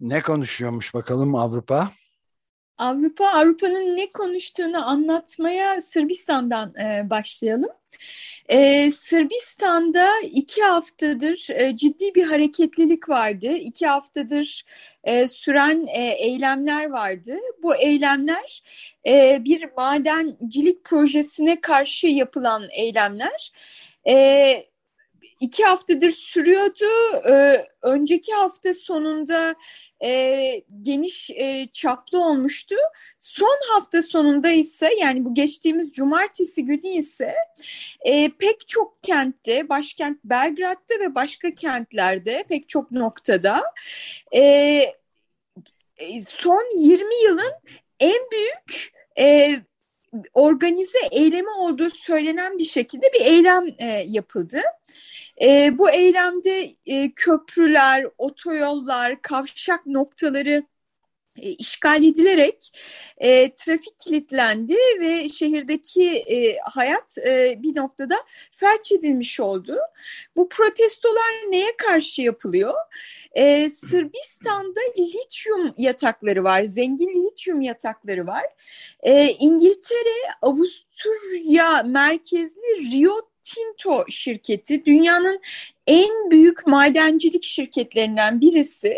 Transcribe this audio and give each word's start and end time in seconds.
Ne 0.00 0.22
konuşuyormuş 0.22 0.94
bakalım 0.94 1.34
Avrupa? 1.34 1.90
Avrupa, 2.78 3.28
Avrupa'nın 3.28 3.96
ne 3.96 4.12
konuştuğunu 4.12 4.88
anlatmaya 4.88 5.82
Sırbistan'dan 5.82 6.74
e, 6.74 7.10
başlayalım. 7.10 7.70
Ee, 8.48 8.90
Sırbistan'da 8.90 10.10
iki 10.22 10.62
haftadır 10.62 11.46
e, 11.50 11.76
ciddi 11.76 12.14
bir 12.14 12.24
hareketlilik 12.24 13.08
vardı. 13.08 13.46
İki 13.46 13.86
haftadır 13.86 14.64
e, 15.04 15.28
süren 15.28 15.86
e, 15.86 16.04
eylemler 16.04 16.90
vardı. 16.90 17.36
Bu 17.62 17.76
eylemler 17.76 18.62
e, 19.06 19.44
bir 19.44 19.64
madencilik 19.76 20.84
projesine 20.84 21.60
karşı 21.60 22.06
yapılan 22.06 22.62
eylemler. 22.70 23.52
E, 24.08 24.73
iki 25.40 25.64
haftadır 25.64 26.10
sürüyordu. 26.10 26.84
Ee, 27.28 27.66
önceki 27.82 28.32
hafta 28.34 28.74
sonunda 28.74 29.54
e, 30.02 30.62
geniş 30.82 31.30
e, 31.30 31.68
çaplı 31.72 32.24
olmuştu. 32.24 32.74
Son 33.20 33.58
hafta 33.72 34.02
sonunda 34.02 34.50
ise 34.50 34.90
yani 35.00 35.24
bu 35.24 35.34
geçtiğimiz 35.34 35.92
cumartesi 35.92 36.64
günü 36.64 36.88
ise 36.88 37.34
e, 38.00 38.30
pek 38.38 38.68
çok 38.68 39.02
kentte, 39.02 39.68
başkent 39.68 40.24
Belgrad'da 40.24 41.00
ve 41.00 41.14
başka 41.14 41.54
kentlerde 41.54 42.44
pek 42.48 42.68
çok 42.68 42.90
noktada 42.90 43.62
e, 44.32 44.40
e 45.96 46.22
son 46.28 46.80
20 46.80 47.24
yılın 47.24 47.52
en 48.00 48.30
büyük 48.32 48.92
e, 49.18 49.56
organize 50.34 50.98
eylemi 51.10 51.50
olduğu 51.50 51.90
söylenen 51.90 52.58
bir 52.58 52.64
şekilde 52.64 53.06
bir 53.14 53.20
eylem 53.20 53.64
e, 53.78 54.04
yapıldı. 54.06 54.60
E, 55.42 55.78
bu 55.78 55.90
eylemde 55.90 56.74
e, 56.86 57.12
köprüler, 57.16 58.06
otoyollar, 58.18 59.22
kavşak 59.22 59.86
noktaları 59.86 60.62
işgal 61.42 62.04
edilerek 62.04 62.70
e, 63.18 63.54
trafik 63.54 63.98
kilitlendi 63.98 64.76
ve 65.00 65.28
şehirdeki 65.28 66.10
e, 66.10 66.58
hayat 66.58 67.18
e, 67.18 67.62
bir 67.62 67.76
noktada 67.76 68.16
felç 68.52 68.92
edilmiş 68.92 69.40
oldu. 69.40 69.76
Bu 70.36 70.48
protestolar 70.48 71.50
neye 71.50 71.76
karşı 71.76 72.22
yapılıyor? 72.22 72.74
E, 73.32 73.70
Sırbistan'da 73.70 74.80
lityum 74.98 75.74
yatakları 75.78 76.44
var, 76.44 76.64
zengin 76.64 77.22
lityum 77.22 77.60
yatakları 77.60 78.26
var. 78.26 78.44
E, 79.00 79.28
İngiltere, 79.40 80.32
Avusturya 80.42 81.82
merkezli 81.82 82.92
Rio 82.92 83.20
Tinto 83.44 84.04
şirketi 84.08 84.84
dünyanın 84.84 85.40
en 85.86 86.30
büyük 86.30 86.66
madencilik 86.66 87.44
şirketlerinden 87.44 88.40
birisi. 88.40 88.96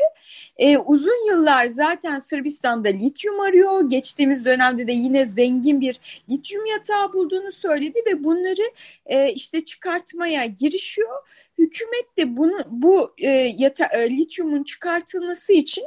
E, 0.57 0.79
uzun 0.79 1.29
yıllar 1.31 1.67
zaten 1.67 2.19
Sırbistan'da 2.19 2.89
lityum 2.89 3.41
arıyor. 3.41 3.91
Geçtiğimiz 3.91 4.45
dönemde 4.45 4.87
de 4.87 4.93
yine 4.93 5.27
zengin 5.27 5.81
bir 5.81 6.01
lityum 6.31 6.67
yatağı 6.67 7.13
bulduğunu 7.13 7.53
söyledi 7.53 7.99
ve 8.07 8.25
bunları 8.25 8.73
e, 9.07 9.33
işte 9.33 9.65
çıkartmaya 9.65 10.45
girişiyor. 10.45 11.17
Hükümet 11.59 12.17
de 12.19 12.37
bunu 12.37 12.59
bu 12.67 13.15
e, 13.19 13.31
yata, 13.59 13.87
e, 13.87 14.11
lityumun 14.11 14.65
çıkartılması 14.65 15.53
için 15.53 15.85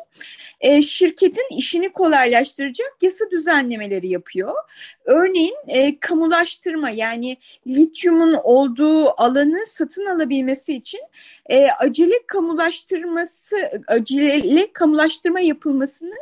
e, 0.61 0.81
şirketin 0.81 1.57
işini 1.57 1.89
kolaylaştıracak 1.89 2.97
yasa 3.01 3.25
düzenlemeleri 3.31 4.07
yapıyor. 4.07 4.53
Örneğin 5.05 5.55
e, 5.67 5.99
kamulaştırma 5.99 6.89
yani 6.89 7.37
lityumun 7.67 8.33
olduğu 8.33 9.21
alanı 9.21 9.65
satın 9.67 10.05
alabilmesi 10.05 10.75
için 10.75 10.88
için 10.89 11.01
e, 11.49 11.67
acele 11.71 12.15
kamulaştırması, 12.27 13.55
acele 13.87 14.73
kamulaştırma 14.73 15.39
yapılmasını 15.39 16.15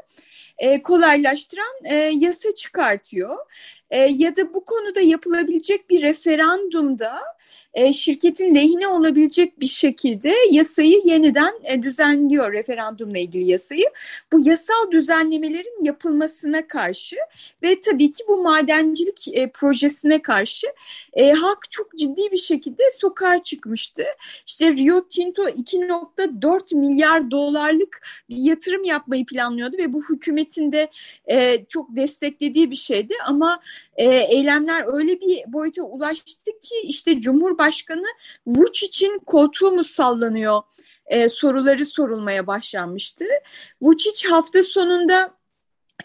e, 0.57 0.81
kolaylaştıran 0.81 1.85
e, 1.85 1.95
yasa 1.95 2.55
çıkartıyor. 2.55 3.38
E, 3.90 3.98
ya 3.98 4.36
da 4.36 4.53
bu 4.53 4.66
konuda 4.66 5.02
yapılabilecek 5.02 5.90
bir 5.90 6.02
referandumda 6.02 7.20
e, 7.74 7.94
şirketin 7.94 8.56
lehine 8.56 8.88
olabilecek 8.88 9.59
bir 9.59 9.68
şekilde 9.68 10.34
yasayı 10.52 11.02
yeniden 11.03 11.53
e, 11.64 11.84
düzenliyor 11.84 12.53
referandumla 12.53 13.20
ilgili 13.20 13.44
yasayı. 13.52 13.86
Bu 14.31 14.47
yasal 14.47 14.92
düzenlemelerin 14.92 15.84
yapılmasına 15.84 16.68
karşı 16.68 17.16
ve 17.64 17.80
tabii 17.80 18.12
ki 18.12 18.24
bu 18.28 18.38
madencilik 18.38 19.28
e, 19.28 19.52
projesine 19.52 20.22
karşı 20.22 20.68
e, 21.14 21.31
halk 21.31 21.72
çok 21.72 21.97
ciddi 21.97 22.31
bir 22.31 22.38
şekilde 22.38 22.84
sokağa 22.97 23.44
çıkmıştı. 23.44 24.03
İşte 24.47 24.72
Rio 24.72 25.08
Tinto 25.08 25.47
2.4 25.47 26.76
milyar 26.76 27.31
dolarlık 27.31 28.02
bir 28.30 28.38
yatırım 28.38 28.84
yapmayı 28.84 29.26
planlıyordu 29.26 29.78
ve 29.78 29.94
bu 29.94 30.02
hükümetin 30.09 30.72
de 30.72 30.90
e, 31.26 31.66
çok 31.66 31.96
desteklediği 31.96 32.72
bir 32.72 32.76
şeydi 32.76 33.14
ama 33.26 33.59
e, 33.96 34.06
eylemler 34.06 34.94
öyle 34.94 35.22
bir 35.22 35.54
boyuta 35.54 35.84
ulaştı 35.84 36.52
ki 36.62 36.76
işte 36.84 37.20
Cumhurbaşkanı 37.20 38.08
Vučić'in 38.48 39.20
koltuğu 39.26 39.72
mu 39.72 39.84
sallanıyor 39.84 40.62
e, 41.06 41.30
soruları 41.30 41.86
sorulmaya 41.86 42.48
başlanmıştı. 42.48 43.26
Vučić 43.82 44.30
hafta 44.30 44.64
sonunda 44.64 45.38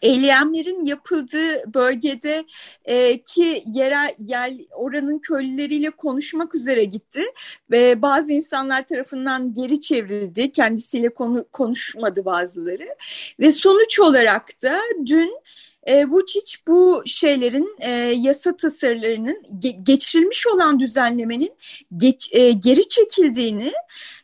Eylemlerin 0.02 0.84
yapıldığı 0.84 1.74
bölgede 1.74 2.44
e, 2.84 3.22
ki 3.22 3.62
yerel 3.66 4.14
yer 4.18 4.52
oranın 4.70 5.18
köylüleriyle 5.18 5.90
konuşmak 5.90 6.54
üzere 6.54 6.84
gitti 6.84 7.24
ve 7.70 8.02
bazı 8.02 8.32
insanlar 8.32 8.86
tarafından 8.86 9.54
geri 9.54 9.80
çevrildi. 9.80 10.52
Kendisiyle 10.52 11.08
konu, 11.08 11.48
konuşmadı 11.52 12.24
bazıları 12.24 12.96
ve 13.40 13.52
sonuç 13.52 14.00
olarak 14.00 14.62
da 14.62 14.78
dün 15.06 15.38
e, 15.82 16.02
Vučić 16.02 16.58
bu 16.68 17.02
şeylerin 17.06 17.76
e, 17.80 17.90
yasa 18.16 18.56
tasarılarının 18.56 19.42
ge 19.58 19.70
geçirilmiş 19.70 20.46
olan 20.46 20.80
düzenlemenin 20.80 21.50
geç, 21.96 22.28
e, 22.32 22.50
geri 22.50 22.88
çekildiğini 22.88 23.72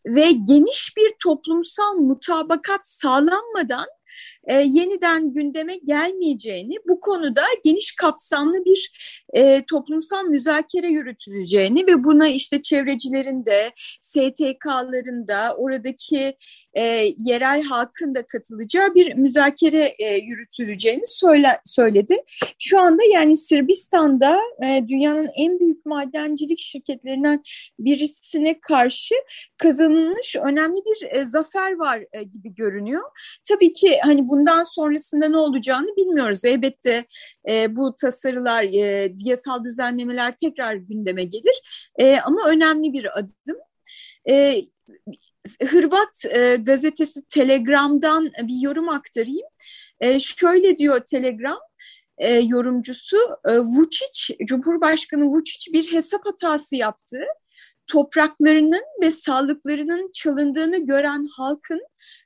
ve 0.07 0.31
geniş 0.31 0.97
bir 0.97 1.13
toplumsal 1.23 1.95
mutabakat 1.95 2.87
sağlanmadan 2.87 3.87
e, 4.47 4.55
yeniden 4.55 5.33
gündeme 5.33 5.77
gelmeyeceğini, 5.77 6.75
bu 6.89 7.01
konuda 7.01 7.43
geniş 7.65 7.95
kapsamlı 7.95 8.65
bir 8.65 8.93
e, 9.33 9.65
toplumsal 9.71 10.25
müzakere 10.25 10.89
yürütüleceğini 10.89 11.87
ve 11.87 12.05
buna 12.05 12.29
işte 12.29 12.63
çevrecilerin 12.63 13.47
de, 13.47 13.73
STK'ların 14.01 15.29
da, 15.29 15.55
oradaki 15.57 16.35
e, 16.75 17.15
yerel 17.19 17.63
halkın 17.63 18.15
da 18.15 18.27
katılacağı 18.27 18.95
bir 18.95 19.15
müzakere 19.15 19.95
e, 19.99 20.15
yürütüleceğini 20.15 21.07
söyle, 21.07 21.61
söyledi. 21.65 22.17
Şu 22.59 22.81
anda 22.81 23.03
yani 23.13 23.37
Sırbistan'da 23.37 24.41
e, 24.65 24.89
dünyanın 24.89 25.29
en 25.37 25.61
büyük 25.61 25.87
madencilik 25.87 26.59
şirketlerinden 26.59 27.43
birisine 27.79 28.61
karşı 28.61 29.15
kazanılmış 29.57 30.37
önemli 30.37 30.77
bir 30.77 31.19
e, 31.19 31.25
zafer 31.25 31.77
var 31.77 32.05
e, 32.13 32.23
gibi 32.23 32.55
görünüyor. 32.55 33.03
Tabii 33.49 33.73
ki 33.73 33.98
hani 34.03 34.29
bundan 34.29 34.63
sonrasında 34.63 35.29
ne 35.29 35.37
olacağını 35.37 35.97
bilmiyoruz. 35.97 36.45
Elbette 36.45 37.07
e, 37.49 37.77
bu 37.77 37.97
tasarılar, 37.97 38.63
e, 38.63 39.13
yasal 39.19 39.65
düzenlemeler 39.65 40.37
tekrar 40.37 40.75
gündeme 40.75 41.25
gelir. 41.25 41.91
E, 41.99 42.21
ama 42.21 42.49
önemli 42.49 42.93
bir 42.93 43.19
adım. 43.19 43.57
E, 44.29 44.63
Hırvat 45.63 46.25
e, 46.31 46.57
gazetesi 46.57 47.25
Telegram'dan 47.29 48.31
bir 48.43 48.61
yorum 48.61 48.89
aktarayım. 48.89 49.47
E, 50.01 50.21
şöyle 50.21 50.79
diyor 50.79 51.01
Telegram 51.01 51.59
e, 52.19 52.35
yorumcusu, 52.35 53.17
e, 53.45 53.49
Vučić, 53.49 54.47
Cumhurbaşkanı 54.47 55.25
Vučić 55.25 55.73
bir 55.73 55.93
hesap 55.93 56.27
hatası 56.27 56.77
yaptı 56.77 57.21
topraklarının 57.89 58.83
ve 59.03 59.11
sağlıklarının 59.11 60.11
çalındığını 60.15 60.87
gören 60.87 61.25
halkın 61.37 61.81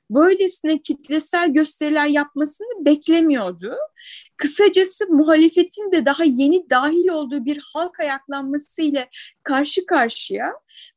böylesine 0.09 0.81
kitlesel 0.81 1.53
gösteriler 1.53 2.07
yapmasını 2.07 2.85
beklemiyordu. 2.85 3.75
Kısacası 4.37 5.07
muhalefetin 5.07 5.91
de 5.91 6.05
daha 6.05 6.23
yeni 6.23 6.69
dahil 6.69 7.07
olduğu 7.07 7.45
bir 7.45 7.63
halk 7.73 7.99
ayaklanması 7.99 8.81
ile 8.81 9.09
karşı 9.43 9.85
karşıya 9.85 10.53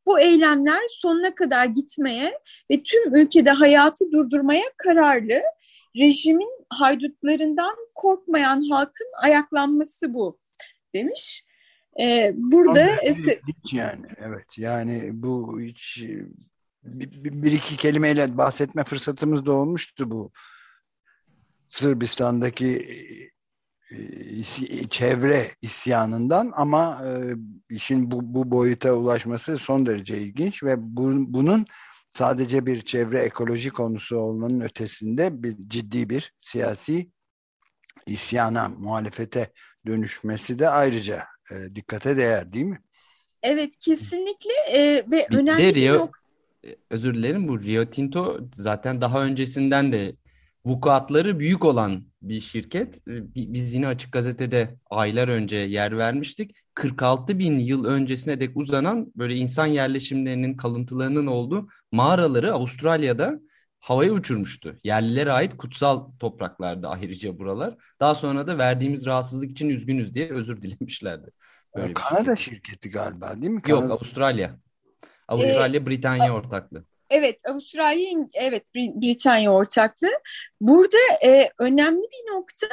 bu 0.06 0.20
eylemler 0.20 0.82
sonuna 0.88 1.34
kadar 1.34 1.64
gitmeye 1.64 2.38
ve 2.70 2.82
tüm 2.82 3.14
ülkede 3.14 3.50
hayatı 3.50 4.12
durdurmaya 4.12 4.64
kararlı. 4.76 5.42
Rejimin 5.96 6.66
haydutlarından 6.70 7.76
korkmayan 7.94 8.62
halkın 8.70 9.06
ayaklanması 9.22 10.14
bu 10.14 10.38
demiş. 10.94 11.45
Ee, 12.00 12.32
burada 12.37 12.87
hiç 13.48 13.75
yani. 13.75 14.06
Evet 14.16 14.58
yani 14.58 15.10
bu 15.12 15.60
hiç 15.60 16.02
bir, 16.84 17.25
bir 17.43 17.52
iki 17.52 17.76
kelimeyle 17.76 18.38
bahsetme 18.38 18.84
fırsatımız 18.84 19.46
da 19.46 19.52
olmuştu 19.52 20.10
bu. 20.10 20.32
Sırbistan'daki 21.69 22.87
e, 23.90 24.88
çevre 24.90 25.48
isyanından 25.62 26.52
ama 26.56 27.02
e, 27.04 27.34
işin 27.70 28.10
bu, 28.10 28.34
bu 28.34 28.50
boyuta 28.50 28.93
ulaşması 28.93 29.58
son 29.58 29.87
derece 29.87 30.19
ilginç 30.19 30.62
ve 30.62 30.75
bu, 30.78 31.12
bunun 31.32 31.66
sadece 32.12 32.66
bir 32.66 32.81
çevre 32.81 33.19
ekoloji 33.19 33.70
konusu 33.70 34.16
olmanın 34.16 34.60
ötesinde 34.60 35.43
bir 35.43 35.56
ciddi 35.69 36.10
bir 36.10 36.34
siyasi 36.40 37.10
isyana, 38.06 38.69
muhalefete 38.69 39.52
dönüşmesi 39.87 40.58
de 40.58 40.69
ayrıca 40.69 41.25
e, 41.50 41.75
dikkate 41.75 42.16
değer 42.16 42.52
değil 42.52 42.64
mi? 42.64 42.78
Evet 43.43 43.78
kesinlikle 43.81 44.52
e, 44.72 45.04
ve 45.10 45.28
bir 45.31 45.37
önemli 45.37 45.62
de 45.62 45.75
Rio, 45.75 45.94
bir 45.94 45.98
nok- 45.98 46.19
e, 46.66 46.76
özür 46.90 47.14
dilerim 47.14 47.48
bu 47.48 47.60
Rio 47.60 47.84
Tinto 47.84 48.40
zaten 48.54 49.00
daha 49.00 49.25
öncesinden 49.25 49.93
de 49.93 50.16
vukuatları 50.64 51.38
büyük 51.38 51.64
olan 51.64 52.04
bir 52.22 52.40
şirket. 52.40 52.94
E, 52.96 53.34
biz 53.37 53.75
yine 53.75 53.87
Açık 53.87 54.12
Gazete'de 54.12 54.76
aylar 54.90 55.28
önce 55.28 55.56
yer 55.56 55.98
vermiştik. 55.98 56.54
46 56.75 57.38
bin 57.38 57.58
yıl 57.58 57.84
öncesine 57.84 58.40
dek 58.40 58.56
uzanan 58.56 59.12
böyle 59.16 59.37
insan 59.37 59.66
yerleşimlerinin 59.66 60.56
kalıntılarının 60.56 61.26
olduğu 61.26 61.69
mağaraları 61.93 62.52
Avustralya'da 62.52 63.40
havaya 63.86 64.12
uçurmuştu. 64.12 64.80
Yerlilere 64.84 65.32
ait 65.32 65.56
kutsal 65.56 66.10
topraklarda 66.20 66.88
ayrıca 66.88 67.38
buralar. 67.38 67.74
Daha 68.00 68.14
sonra 68.14 68.46
da 68.46 68.58
verdiğimiz 68.58 69.06
rahatsızlık 69.06 69.50
için 69.50 69.68
üzgünüz 69.68 70.14
diye 70.14 70.30
özür 70.30 70.62
dilemişlerdi. 70.62 71.30
Böyle 71.76 71.94
Kanada 71.94 72.36
şirketi. 72.36 72.70
şirketi 72.70 72.90
galiba 72.90 73.36
değil 73.36 73.52
mi? 73.52 73.62
Kanada... 73.62 73.82
Yok 73.82 73.92
Avustralya. 73.92 74.56
Avustralya 75.28 75.80
ee, 75.80 75.86
Britanya 75.86 76.34
ortaklığı. 76.34 76.84
Evet 77.10 77.40
Avustralya 77.48 78.26
evet 78.34 78.74
Britanya 78.74 79.52
ortaklığı. 79.52 80.20
Burada 80.60 80.96
e, 81.24 81.50
önemli 81.58 82.02
bir 82.02 82.34
nokta 82.34 82.66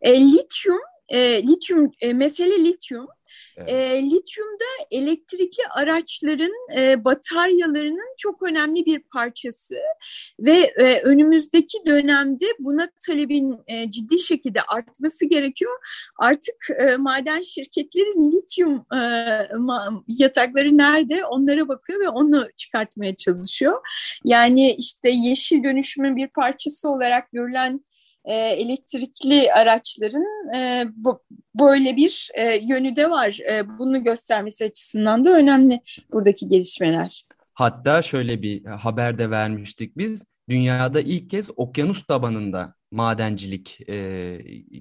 e, 0.00 0.20
lityum 0.20 0.80
e, 1.08 1.42
lityum 1.42 1.90
e, 2.00 2.12
mesele 2.12 2.64
lityum 2.64 3.06
Evet. 3.56 3.70
E, 3.70 4.02
lityumda 4.02 4.64
elektrikli 4.90 5.62
araçların 5.70 6.76
e, 6.76 7.04
bataryalarının 7.04 8.14
çok 8.18 8.42
önemli 8.42 8.86
bir 8.86 8.98
parçası 9.00 9.76
ve 10.40 10.58
e, 10.58 11.00
önümüzdeki 11.00 11.78
dönemde 11.86 12.44
buna 12.58 12.88
talebin 13.06 13.58
e, 13.66 13.90
ciddi 13.90 14.18
şekilde 14.18 14.62
artması 14.62 15.24
gerekiyor. 15.24 15.72
Artık 16.18 16.66
e, 16.78 16.96
maden 16.96 17.42
şirketleri 17.42 18.06
lityum 18.06 18.86
e, 18.94 18.98
yatakları 20.08 20.76
nerede 20.78 21.24
onlara 21.24 21.68
bakıyor 21.68 22.00
ve 22.00 22.08
onu 22.08 22.48
çıkartmaya 22.56 23.16
çalışıyor. 23.16 23.80
Yani 24.24 24.74
işte 24.78 25.10
yeşil 25.10 25.64
dönüşümün 25.64 26.16
bir 26.16 26.28
parçası 26.28 26.88
olarak 26.88 27.32
görülen 27.32 27.80
e, 28.24 28.34
elektrikli 28.34 29.52
araçların 29.52 30.54
e, 30.56 30.84
bu, 30.96 31.22
böyle 31.58 31.96
bir 31.96 32.30
e, 32.34 32.54
yönü 32.54 32.96
de 32.96 33.10
var. 33.10 33.38
E, 33.50 33.78
bunu 33.78 34.04
göstermesi 34.04 34.64
açısından 34.64 35.24
da 35.24 35.30
önemli 35.30 35.80
buradaki 36.12 36.48
gelişmeler. 36.48 37.26
Hatta 37.54 38.02
şöyle 38.02 38.42
bir 38.42 38.64
haber 38.64 39.18
de 39.18 39.30
vermiştik 39.30 39.98
biz. 39.98 40.24
Dünyada 40.48 41.00
ilk 41.00 41.30
kez 41.30 41.50
okyanus 41.56 42.06
tabanında 42.06 42.74
madencilik 42.90 43.80
e, 43.88 44.38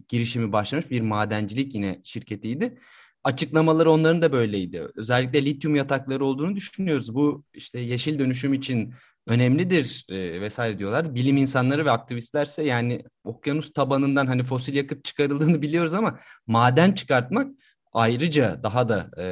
girişimi 0.08 0.52
başlamış 0.52 0.92
bir 0.92 1.02
madencilik 1.02 1.76
yine 1.76 2.02
şirketiydi. 2.04 2.78
Açıklamaları 3.24 3.92
onların 3.92 4.22
da 4.22 4.32
böyleydi. 4.32 4.88
Özellikle 4.96 5.46
lityum 5.46 5.76
yatakları 5.76 6.26
olduğunu 6.26 6.56
düşünüyoruz. 6.56 7.16
Bu 7.16 7.44
işte 7.54 7.80
yeşil 7.80 8.20
dönüşüm 8.20 8.54
için 8.54 8.94
önemlidir 9.28 10.06
e, 10.10 10.42
vesaire 10.42 10.80
diyorlar. 10.80 11.16
Bilim 11.16 11.38
insanları 11.38 11.86
ve 11.86 11.92
aktivistlerse 11.92 12.64
yani 12.64 13.04
okyanus 13.24 13.74
tabanından 13.74 14.28
hani 14.28 14.44
fosil 14.44 14.74
yakıt 14.76 15.06
çıkarıldığını 15.06 15.62
biliyoruz 15.62 15.94
ama 15.94 16.20
maden 16.48 16.92
çıkartmak 16.92 17.52
ayrıca 17.94 18.64
daha 18.64 18.90
da 18.90 19.12
e, 19.22 19.26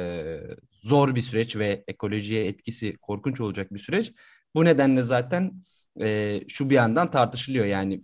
zor 0.70 1.14
bir 1.14 1.20
süreç 1.20 1.56
ve 1.56 1.84
ekolojiye 1.88 2.46
etkisi 2.46 2.96
korkunç 2.96 3.40
olacak 3.40 3.74
bir 3.74 3.78
süreç. 3.78 4.12
Bu 4.54 4.64
nedenle 4.64 5.02
zaten 5.02 5.64
e, 6.00 6.40
şu 6.48 6.70
bir 6.70 6.74
yandan 6.74 7.10
tartışılıyor 7.10 7.66
yani 7.66 8.02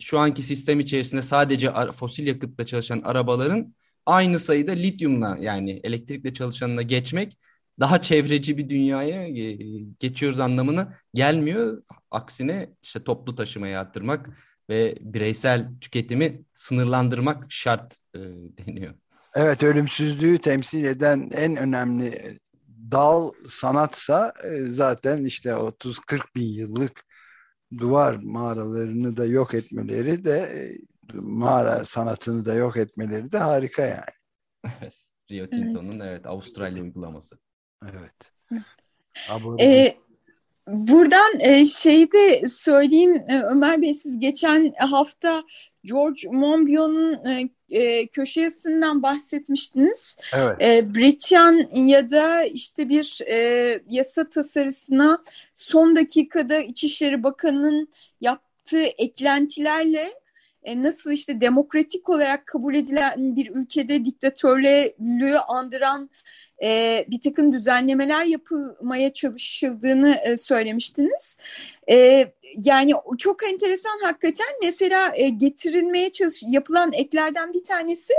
şu 0.00 0.18
anki 0.18 0.42
sistem 0.42 0.80
içerisinde 0.80 1.22
sadece 1.22 1.72
fosil 1.92 2.26
yakıtla 2.26 2.66
çalışan 2.66 3.02
arabaların 3.04 3.74
aynı 4.06 4.38
sayıda 4.40 4.72
lityumla 4.72 5.36
yani 5.40 5.80
elektrikle 5.84 6.34
çalışanına 6.34 6.82
geçmek 6.82 7.38
daha 7.80 8.02
çevreci 8.02 8.58
bir 8.58 8.68
dünyaya 8.68 9.22
e, 9.22 9.52
geçiyoruz 10.00 10.40
anlamına 10.40 10.98
gelmiyor. 11.14 11.82
Aksine 12.10 12.70
işte 12.82 13.04
toplu 13.04 13.34
taşımayı 13.34 13.78
arttırmak 13.78 14.30
ve 14.70 14.94
bireysel 15.00 15.70
tüketimi 15.80 16.42
sınırlandırmak 16.54 17.46
şart 17.48 17.96
e, 18.14 18.18
deniyor. 18.66 18.94
Evet 19.34 19.62
ölümsüzlüğü 19.62 20.38
temsil 20.38 20.84
eden 20.84 21.30
en 21.34 21.56
önemli 21.56 22.38
dal 22.90 23.32
sanatsa 23.48 24.32
e, 24.44 24.66
zaten 24.66 25.24
işte 25.24 25.50
30-40 25.50 26.20
bin 26.36 26.48
yıllık 26.48 27.04
duvar 27.78 28.18
mağaralarını 28.22 29.16
da 29.16 29.24
yok 29.24 29.54
etmeleri 29.54 30.24
de 30.24 30.38
e, 30.38 30.78
mağara 31.14 31.84
sanatını 31.84 32.44
da 32.44 32.54
yok 32.54 32.76
etmeleri 32.76 33.32
de 33.32 33.38
harika 33.38 33.82
yani. 33.82 34.14
Rio 35.30 35.50
Tinto'nun 35.50 36.00
evet. 36.00 36.02
evet 36.02 36.26
Avustralya 36.26 36.82
uygulaması. 36.82 37.38
Evet. 37.92 38.34
Ee, 39.60 39.94
buradan 40.66 41.40
e, 41.40 41.66
şeyi 41.66 42.12
de 42.12 42.48
söyleyeyim 42.48 43.14
e, 43.14 43.42
Ömer 43.42 43.82
Bey 43.82 43.94
siz 43.94 44.18
geçen 44.18 44.74
hafta 44.78 45.44
George 45.84 46.28
Monbiot'un 46.28 47.26
e, 47.26 47.48
e, 47.70 48.06
köşe 48.06 48.40
yazısından 48.40 49.02
bahsetmiştiniz. 49.02 50.16
Evet. 50.34 50.62
E, 50.62 50.94
Britanya'da 50.94 52.44
işte 52.44 52.88
bir 52.88 53.20
e, 53.30 53.80
yasa 53.88 54.28
tasarısına 54.28 55.22
son 55.54 55.96
dakikada 55.96 56.58
İçişleri 56.58 57.22
Bakanı'nın 57.22 57.88
yaptığı 58.20 58.84
eklentilerle 58.84 60.23
e, 60.64 60.82
nasıl 60.82 61.12
işte 61.12 61.40
demokratik 61.40 62.08
olarak 62.08 62.46
kabul 62.46 62.74
edilen 62.74 63.36
bir 63.36 63.50
ülkede 63.50 64.04
diktatörlüğü 64.04 65.38
andıran 65.38 66.10
e, 66.62 67.04
bir 67.08 67.20
takım 67.20 67.52
düzenlemeler 67.52 68.24
yapılmaya 68.24 69.12
çalışıldığını 69.12 70.20
e, 70.24 70.36
söylemiştiniz. 70.36 71.36
E, 71.90 72.26
yani 72.56 72.92
çok 73.18 73.44
enteresan 73.44 73.98
hakikaten 74.02 74.46
mesela 74.62 75.12
e, 75.16 75.28
getirilmeye 75.28 76.12
çalış 76.12 76.42
yapılan 76.46 76.92
eklerden 76.92 77.52
bir 77.52 77.64
tanesi 77.64 78.12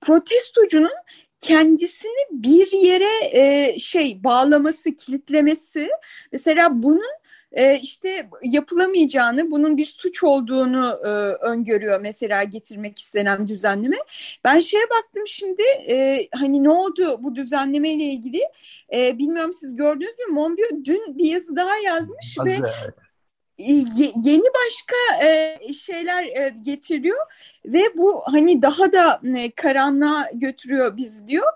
protestocunun 0.00 0.92
kendisini 1.40 2.26
bir 2.30 2.72
yere 2.72 3.38
e, 3.38 3.78
şey 3.78 4.24
bağlaması, 4.24 4.94
kilitlemesi. 4.94 5.88
Mesela 6.32 6.82
bunun 6.82 7.21
e, 7.52 7.78
işte 7.78 8.28
yapılamayacağını, 8.42 9.50
bunun 9.50 9.76
bir 9.76 9.86
suç 9.86 10.22
olduğunu 10.24 11.00
e, 11.04 11.08
öngörüyor 11.46 12.00
mesela 12.00 12.42
getirmek 12.42 12.98
istenen 12.98 13.48
düzenleme. 13.48 13.96
Ben 14.44 14.60
şeye 14.60 14.84
baktım 14.90 15.22
şimdi 15.26 15.62
e, 15.88 16.28
hani 16.34 16.64
ne 16.64 16.70
oldu 16.70 17.22
bu 17.22 17.34
düzenleme 17.34 17.90
ile 17.90 18.04
ilgili 18.04 18.42
e, 18.92 19.18
bilmiyorum 19.18 19.52
siz 19.52 19.76
gördünüz 19.76 20.18
mü 20.18 20.34
Monbiot 20.34 20.84
dün 20.84 21.18
bir 21.18 21.24
yazı 21.24 21.56
daha 21.56 21.76
yazmış 21.76 22.38
Hazır. 22.38 22.50
ve 22.50 22.68
yeni 24.24 24.44
başka 24.64 24.96
şeyler 25.72 26.48
getiriyor 26.48 27.26
ve 27.64 27.82
bu 27.96 28.22
hani 28.26 28.62
daha 28.62 28.92
da 28.92 29.20
karanlığa 29.56 30.28
götürüyor 30.34 30.96
biz 30.96 31.28
diyor. 31.28 31.46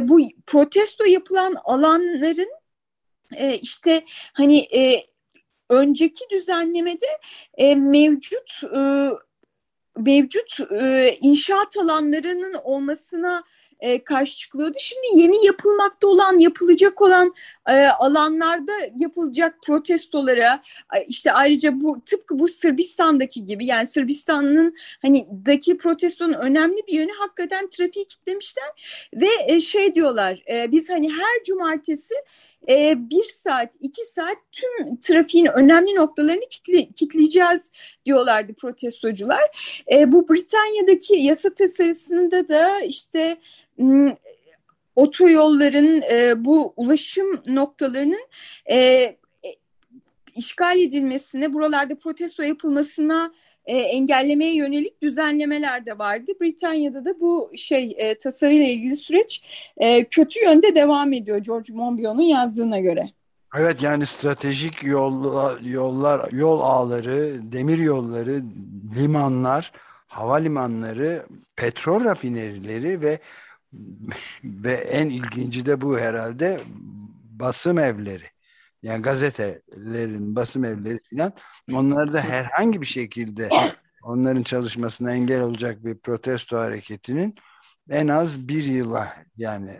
Bu 0.00 0.20
protesto 0.46 1.04
yapılan 1.04 1.56
alanların 1.64 2.50
işte 3.62 4.04
hani 4.32 4.66
önceki 5.68 6.24
düzenlemede 6.30 7.06
e, 7.56 7.74
mevcut 7.74 8.60
e, 8.76 9.10
mevcut 9.96 10.72
e, 10.80 11.16
inşaat 11.20 11.76
alanlarının 11.76 12.54
olmasına 12.54 13.44
e, 13.80 14.04
karşı 14.04 14.36
çıkılıyordu. 14.38 14.76
Şimdi 14.78 15.22
yeni 15.22 15.46
yapılmakta 15.46 16.06
olan, 16.06 16.38
yapılacak 16.38 17.02
olan 17.02 17.34
e, 17.68 17.86
alanlarda 17.86 18.72
yapılacak 18.98 19.54
protestolara 19.66 20.60
işte 21.08 21.32
ayrıca 21.32 21.80
bu 21.80 22.00
tıpkı 22.06 22.38
bu 22.38 22.48
Sırbistan'daki 22.48 23.44
gibi 23.44 23.66
yani 23.66 23.86
Sırbistan'ın 23.86 24.74
hani 25.02 25.28
daki 25.46 25.78
protestonun 25.78 26.32
önemli 26.32 26.76
bir 26.88 26.92
yönü 26.92 27.12
hakikaten 27.18 27.70
trafiği 27.70 28.06
kitlemişler 28.06 28.68
ve 29.14 29.28
e, 29.46 29.60
şey 29.60 29.94
diyorlar 29.94 30.42
e, 30.50 30.72
biz 30.72 30.90
hani 30.90 31.12
her 31.12 31.44
cumartesi 31.46 32.14
e, 32.68 32.94
bir 33.10 33.24
saat, 33.24 33.74
iki 33.80 34.04
saat 34.04 34.36
tüm 34.52 34.96
trafiğin 34.96 35.46
önemli 35.46 35.94
noktalarını 35.94 36.48
kitle, 36.50 36.88
kitleyeceğiz 36.92 37.72
diyorlardı 38.06 38.54
protestocular. 38.54 39.82
E, 39.92 40.12
bu 40.12 40.28
Britanya'daki 40.28 41.14
yasa 41.16 41.54
tasarısında 41.54 42.48
da 42.48 42.80
işte 42.80 43.36
otoyolların 44.96 46.02
e, 46.10 46.44
bu 46.44 46.72
ulaşım 46.76 47.42
noktalarının 47.46 48.26
e, 48.66 48.76
e, 48.76 49.18
işgal 50.36 50.78
edilmesine, 50.78 51.54
buralarda 51.54 51.98
protesto 51.98 52.42
yapılmasına 52.42 53.32
e, 53.68 53.76
engellemeye 53.76 54.54
yönelik 54.54 55.02
düzenlemeler 55.02 55.86
de 55.86 55.98
vardı. 55.98 56.32
Britanya'da 56.40 57.04
da 57.04 57.20
bu 57.20 57.50
şey 57.56 57.94
e, 57.96 58.18
tasarıyla 58.18 58.66
ilgili 58.66 58.96
süreç 58.96 59.44
e, 59.76 60.04
kötü 60.04 60.44
yönde 60.44 60.74
devam 60.74 61.12
ediyor 61.12 61.38
George 61.38 61.72
Monbiot'un 61.72 62.22
yazdığına 62.22 62.78
göre. 62.78 63.10
Evet 63.56 63.82
yani 63.82 64.06
stratejik 64.06 64.84
yollar, 64.84 65.60
yollar, 65.60 66.32
yol 66.32 66.60
ağları, 66.60 67.52
demir 67.52 67.78
yolları, 67.78 68.40
limanlar, 68.98 69.72
havalimanları, 70.06 71.26
petrol 71.56 72.04
rafinerileri 72.04 73.00
ve 73.00 73.18
ve 74.44 74.72
en 74.72 75.08
ilginci 75.08 75.66
de 75.66 75.80
bu 75.80 75.98
herhalde 75.98 76.60
basım 77.30 77.78
evleri. 77.78 78.26
Yani 78.82 79.02
gazetelerin 79.02 80.36
basım 80.36 80.64
evleri 80.64 80.98
filan 81.10 81.32
onları 81.72 82.12
da 82.12 82.20
herhangi 82.20 82.80
bir 82.80 82.86
şekilde 82.86 83.48
onların 84.02 84.42
çalışmasına 84.42 85.14
engel 85.14 85.40
olacak 85.40 85.84
bir 85.84 85.98
protesto 85.98 86.58
hareketinin 86.58 87.34
en 87.90 88.08
az 88.08 88.48
bir 88.48 88.64
yıla 88.64 89.14
yani 89.36 89.70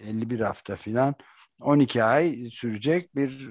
51 0.00 0.40
hafta 0.40 0.76
filan 0.76 1.14
12 1.60 2.04
ay 2.04 2.50
sürecek 2.52 3.16
bir 3.16 3.48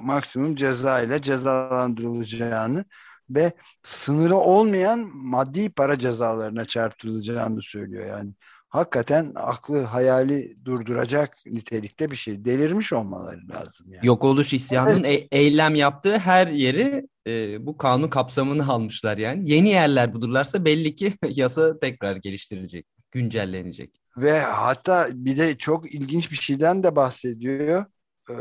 maksimum 0.00 0.56
ceza 0.56 1.02
ile 1.02 1.22
cezalandırılacağını 1.22 2.84
ve 3.30 3.52
sınırı 3.82 4.36
olmayan 4.36 5.10
maddi 5.14 5.70
para 5.70 5.98
cezalarına 5.98 6.64
çarptırılacağını 6.64 7.62
söylüyor. 7.62 8.06
Yani 8.06 8.32
hakikaten 8.72 9.32
aklı 9.34 9.82
hayali 9.82 10.56
durduracak 10.64 11.36
nitelikte 11.46 12.10
bir 12.10 12.16
şey. 12.16 12.44
Delirmiş 12.44 12.92
olmaları 12.92 13.48
lazım. 13.48 13.92
Yani. 13.92 14.06
Yok 14.06 14.24
oluş 14.24 14.52
isyanının 14.52 15.04
e 15.04 15.28
eylem 15.30 15.74
yaptığı 15.74 16.18
her 16.18 16.46
yeri 16.46 17.08
e, 17.26 17.66
bu 17.66 17.76
kanun 17.76 18.08
kapsamını 18.08 18.72
almışlar 18.72 19.18
yani. 19.18 19.50
Yeni 19.50 19.68
yerler 19.68 20.14
bulurlarsa 20.14 20.64
belli 20.64 20.94
ki 20.94 21.12
yasa 21.28 21.78
tekrar 21.78 22.16
geliştirilecek, 22.16 22.86
güncellenecek. 23.10 23.90
Ve 24.16 24.40
hatta 24.40 25.08
bir 25.12 25.36
de 25.36 25.58
çok 25.58 25.94
ilginç 25.94 26.30
bir 26.30 26.36
şeyden 26.36 26.82
de 26.82 26.96
bahsediyor. 26.96 27.84
Ee, 28.30 28.34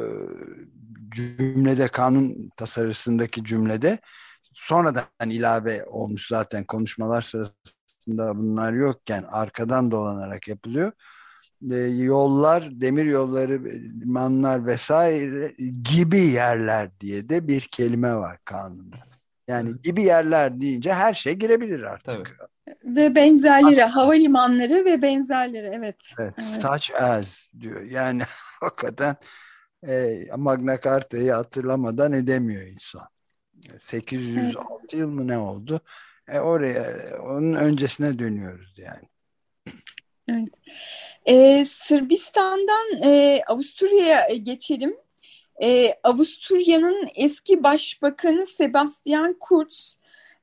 cümlede 1.16 1.88
kanun 1.88 2.50
tasarısındaki 2.58 3.44
cümlede 3.44 4.00
sonradan 4.54 5.30
ilave 5.30 5.86
olmuş 5.86 6.28
zaten 6.28 6.64
konuşmalar 6.64 7.22
sırasında 7.22 7.81
aslında 8.02 8.38
bunlar 8.38 8.74
yokken 8.74 9.24
arkadan 9.32 9.92
dolanarak 9.92 10.48
yapılıyor. 10.48 10.92
E, 11.72 11.76
yollar, 11.78 12.82
demir 12.82 13.06
yolları, 13.06 13.64
limanlar 14.02 14.66
vesaire 14.66 15.56
gibi 15.94 16.18
yerler 16.18 17.00
diye 17.00 17.30
de 17.30 17.48
bir 17.48 17.62
kelime 17.62 18.16
var 18.16 18.38
kanunda. 18.46 18.96
Yani 19.48 19.82
gibi 19.84 20.04
yerler 20.04 20.60
deyince 20.60 20.94
her 20.94 21.14
şey 21.14 21.34
girebilir 21.34 21.82
artık. 21.82 22.38
Tabii. 22.38 22.96
Ve 22.96 23.16
benzerleri, 23.16 23.82
havalimanları 23.84 24.86
ve 24.86 25.02
benzerleri 25.02 25.72
evet. 25.74 25.96
Evet, 26.20 26.34
evet. 26.38 26.62
such 26.62 27.02
as 27.02 27.48
diyor. 27.60 27.82
Yani 27.82 28.24
hakikaten 28.60 29.16
e, 29.88 30.26
Magna 30.38 30.82
Carta'yı 30.82 31.32
hatırlamadan 31.32 32.14
edemiyor 32.14 32.68
insan. 32.68 33.08
806 33.80 34.68
evet. 34.82 34.94
yıl 34.94 35.10
mı 35.10 35.28
ne 35.28 35.38
oldu? 35.38 35.82
E, 36.32 36.40
oraya 36.40 36.84
onun 37.24 37.54
öncesine 37.54 38.20
dönüyoruz 38.20 38.74
yani. 38.78 39.08
Evet. 40.30 40.50
Ee, 41.26 41.66
Sırbistan'dan 41.66 43.04
e, 43.04 43.42
Avusturya'ya 43.48 44.36
geçelim. 44.36 44.98
E, 45.64 45.94
Avusturya'nın 46.04 47.08
eski 47.16 47.64
başbakanı 47.64 48.46
Sebastian 48.46 49.36
Kurz 49.40 49.98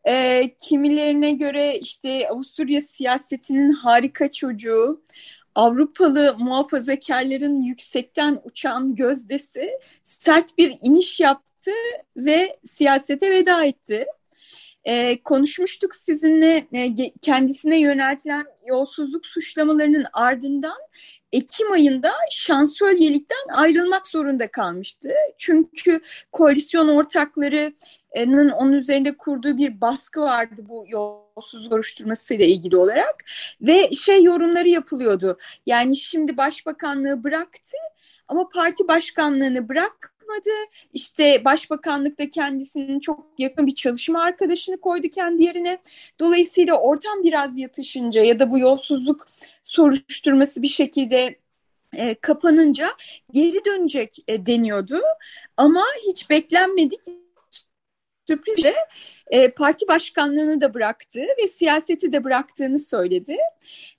e, 0.09 0.45
kimilerine 0.59 1.33
göre 1.33 1.79
işte 1.79 2.29
Avusturya 2.29 2.81
siyasetinin 2.81 3.73
harika 3.73 4.31
çocuğu, 4.31 5.03
Avrupalı 5.55 6.37
muhafazakarların 6.39 7.63
yüksekten 7.63 8.41
uçan 8.45 8.95
gözdesi 8.95 9.71
sert 10.03 10.59
bir 10.59 10.75
iniş 10.83 11.21
yaptı 11.21 11.71
ve 12.17 12.59
siyasete 12.65 13.31
veda 13.31 13.65
etti 13.65 14.07
e, 14.89 15.23
konuşmuştuk 15.23 15.95
sizinle 15.95 16.67
e, 16.73 16.95
kendisine 17.21 17.81
yöneltilen 17.81 18.47
yolsuzluk 18.67 19.27
suçlamalarının 19.27 20.05
ardından 20.13 20.79
Ekim 21.33 21.73
ayında 21.73 22.13
şansölyelikten 22.31 23.49
ayrılmak 23.53 24.07
zorunda 24.07 24.51
kalmıştı. 24.51 25.11
Çünkü 25.39 26.01
koalisyon 26.33 26.89
ortaklarının 26.89 28.51
onun 28.51 28.73
üzerinde 28.73 29.17
kurduğu 29.17 29.57
bir 29.57 29.81
baskı 29.81 30.21
vardı 30.21 30.63
bu 30.69 30.85
yolsuzluk 30.89 31.69
soruşturmasıyla 31.71 32.47
ilgili 32.47 32.77
olarak 32.77 33.25
ve 33.61 33.91
şey 33.91 34.23
yorumları 34.23 34.69
yapılıyordu. 34.69 35.39
Yani 35.67 35.97
şimdi 35.97 36.37
başbakanlığı 36.37 37.25
bıraktı 37.25 37.77
ama 38.29 38.49
parti 38.49 38.89
başkanlığını 38.89 39.69
bırak 39.69 40.18
yapmadı. 40.29 40.51
İşte 40.93 41.45
başbakanlıkta 41.45 42.31
kendisinin 42.31 43.01
çok 43.01 43.27
yakın 43.39 43.67
bir 43.67 43.75
çalışma 43.75 44.23
arkadaşını 44.23 44.81
koydu 44.81 45.09
kendi 45.09 45.43
yerine. 45.43 45.79
Dolayısıyla 46.21 46.75
ortam 46.75 47.23
biraz 47.25 47.59
yatışınca 47.59 48.23
ya 48.23 48.39
da 48.39 48.51
bu 48.51 48.59
yolsuzluk 48.59 49.29
soruşturması 49.63 50.63
bir 50.63 50.69
şekilde 50.69 51.39
e, 51.93 52.15
kapanınca 52.15 52.91
geri 53.33 53.65
dönecek 53.65 54.25
e, 54.29 54.47
deniyordu. 54.47 55.01
Ama 55.57 55.83
hiç 56.09 56.31
beklenmedik 56.31 57.01
sürprizle 58.29 58.75
e, 59.31 59.51
parti 59.51 59.89
başkanlığını 59.89 60.61
da 60.61 60.75
bıraktı 60.75 61.21
ve 61.43 61.49
siyaseti 61.49 62.13
de 62.13 62.25
bıraktığını 62.25 62.79
söyledi. 62.79 63.37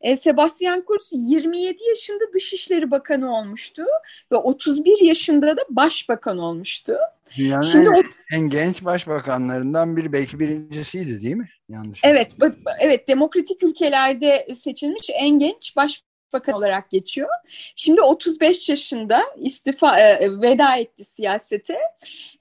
E, 0.01 0.15
Sebastian 0.15 0.81
Kurz 0.81 1.09
27 1.11 1.83
yaşında 1.89 2.33
Dışişleri 2.33 2.91
Bakanı 2.91 3.35
olmuştu 3.35 3.83
ve 4.31 4.35
31 4.35 5.05
yaşında 5.05 5.57
da 5.57 5.61
başbakan 5.69 6.37
olmuştu. 6.37 6.97
Dünyanın 7.37 7.61
Şimdi 7.61 7.85
en, 7.85 7.93
o... 7.93 8.01
en 8.33 8.49
genç 8.49 8.85
başbakanlarından 8.85 9.97
biri 9.97 10.13
belki 10.13 10.39
birincisiydi 10.39 11.21
değil 11.21 11.35
mi? 11.35 11.49
Yanlış. 11.69 12.01
Evet, 12.03 12.37
evet 12.79 13.07
demokratik 13.07 13.63
ülkelerde 13.63 14.47
seçilmiş 14.59 15.09
en 15.13 15.39
genç 15.39 15.75
baş 15.75 16.03
bakan 16.33 16.55
olarak 16.55 16.89
geçiyor. 16.89 17.29
Şimdi 17.75 18.01
35 18.01 18.69
yaşında 18.69 19.23
istifa 19.37 19.99
e, 19.99 20.41
veda 20.41 20.75
etti 20.75 21.05
siyasete. 21.05 21.77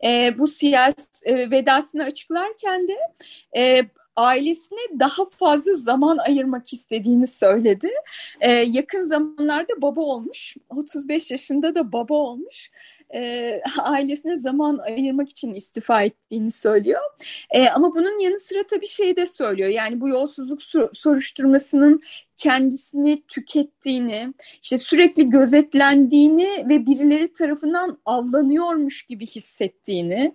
E, 0.05 0.39
bu 0.39 0.49
siyaset 0.49 1.21
e, 1.25 1.51
vedasını 1.51 2.05
açıklarken 2.05 2.89
de 2.89 2.97
e, 3.57 3.83
ailesine 4.19 5.01
daha 5.01 5.25
fazla 5.25 5.75
zaman 5.75 6.19
ayırmak 6.19 6.73
istediğini 6.73 7.27
söyledi. 7.27 7.91
Ee, 8.41 8.53
yakın 8.53 9.03
zamanlarda 9.03 9.83
baba 9.83 10.01
olmuş, 10.01 10.57
35 10.69 11.31
yaşında 11.31 11.75
da 11.75 11.93
baba 11.93 12.15
olmuş. 12.15 12.71
Ee, 13.15 13.63
ailesine 13.79 14.37
zaman 14.37 14.79
ayırmak 14.79 15.29
için 15.29 15.55
istifa 15.55 16.03
ettiğini 16.03 16.51
söylüyor. 16.51 17.01
Ee, 17.51 17.69
ama 17.69 17.95
bunun 17.95 18.19
yanı 18.19 18.39
sıra 18.39 18.63
tabii 18.67 18.87
şey 18.87 19.17
de 19.17 19.27
söylüyor. 19.27 19.69
Yani 19.69 20.01
bu 20.01 20.09
yolsuzluk 20.09 20.63
soruşturmasının 20.93 22.03
kendisini 22.39 23.23
tükettiğini, 23.29 24.35
işte 24.63 24.79
sürekli 24.79 25.31
gözetlendiğini 25.31 26.65
ve 26.69 26.87
birileri 26.87 27.33
tarafından 27.33 27.99
avlanıyormuş 28.05 29.03
gibi 29.03 29.27
hissettiğini, 29.27 30.35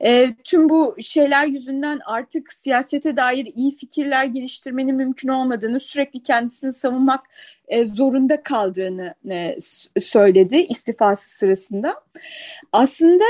e, 0.00 0.34
tüm 0.44 0.68
bu 0.68 0.96
şeyler 1.00 1.46
yüzünden 1.46 2.00
artık 2.06 2.52
siyasete 2.52 3.16
dair 3.16 3.48
iyi 3.56 3.76
fikirler 3.76 4.24
geliştirmenin 4.24 4.96
mümkün 4.96 5.28
olmadığını, 5.28 5.80
sürekli 5.80 6.22
kendisini 6.22 6.72
savunmak 6.72 7.20
e, 7.68 7.84
zorunda 7.84 8.42
kaldığını 8.42 9.14
e, 9.30 9.56
söyledi 10.00 10.56
istifası 10.56 11.36
sırasında. 11.36 12.00
Aslında 12.72 13.24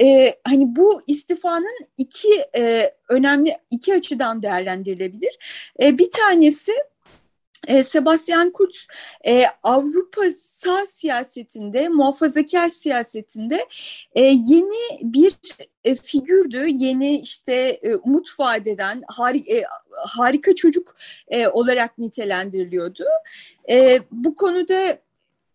e, 0.00 0.34
hani 0.44 0.76
bu 0.76 1.00
istifanın 1.06 1.86
iki 1.96 2.44
e, 2.56 2.92
önemli 3.08 3.56
iki 3.70 3.94
açıdan 3.94 4.42
değerlendirilebilir. 4.42 5.38
E, 5.82 5.98
bir 5.98 6.10
tanesi 6.10 6.72
e, 7.66 7.82
Sebastian 7.82 8.50
Kurz 8.50 8.86
e, 9.26 9.44
Avrupa 9.62 10.22
sağ 10.30 10.86
siyasetinde, 10.86 11.88
muhafazakar 11.88 12.68
siyasetinde 12.68 13.66
e, 14.14 14.22
yeni 14.22 15.00
bir 15.02 15.32
e, 15.84 15.94
figürdü. 15.94 16.66
Yeni 16.68 17.20
işte 17.20 17.54
e, 17.82 17.94
umut 17.96 18.40
vadeden 18.40 19.02
hari, 19.08 19.38
e, 19.38 19.64
harika 20.06 20.54
çocuk 20.54 20.96
e, 21.28 21.48
olarak 21.48 21.98
nitelendiriliyordu. 21.98 23.04
E, 23.70 24.00
bu 24.10 24.34
konuda 24.34 24.98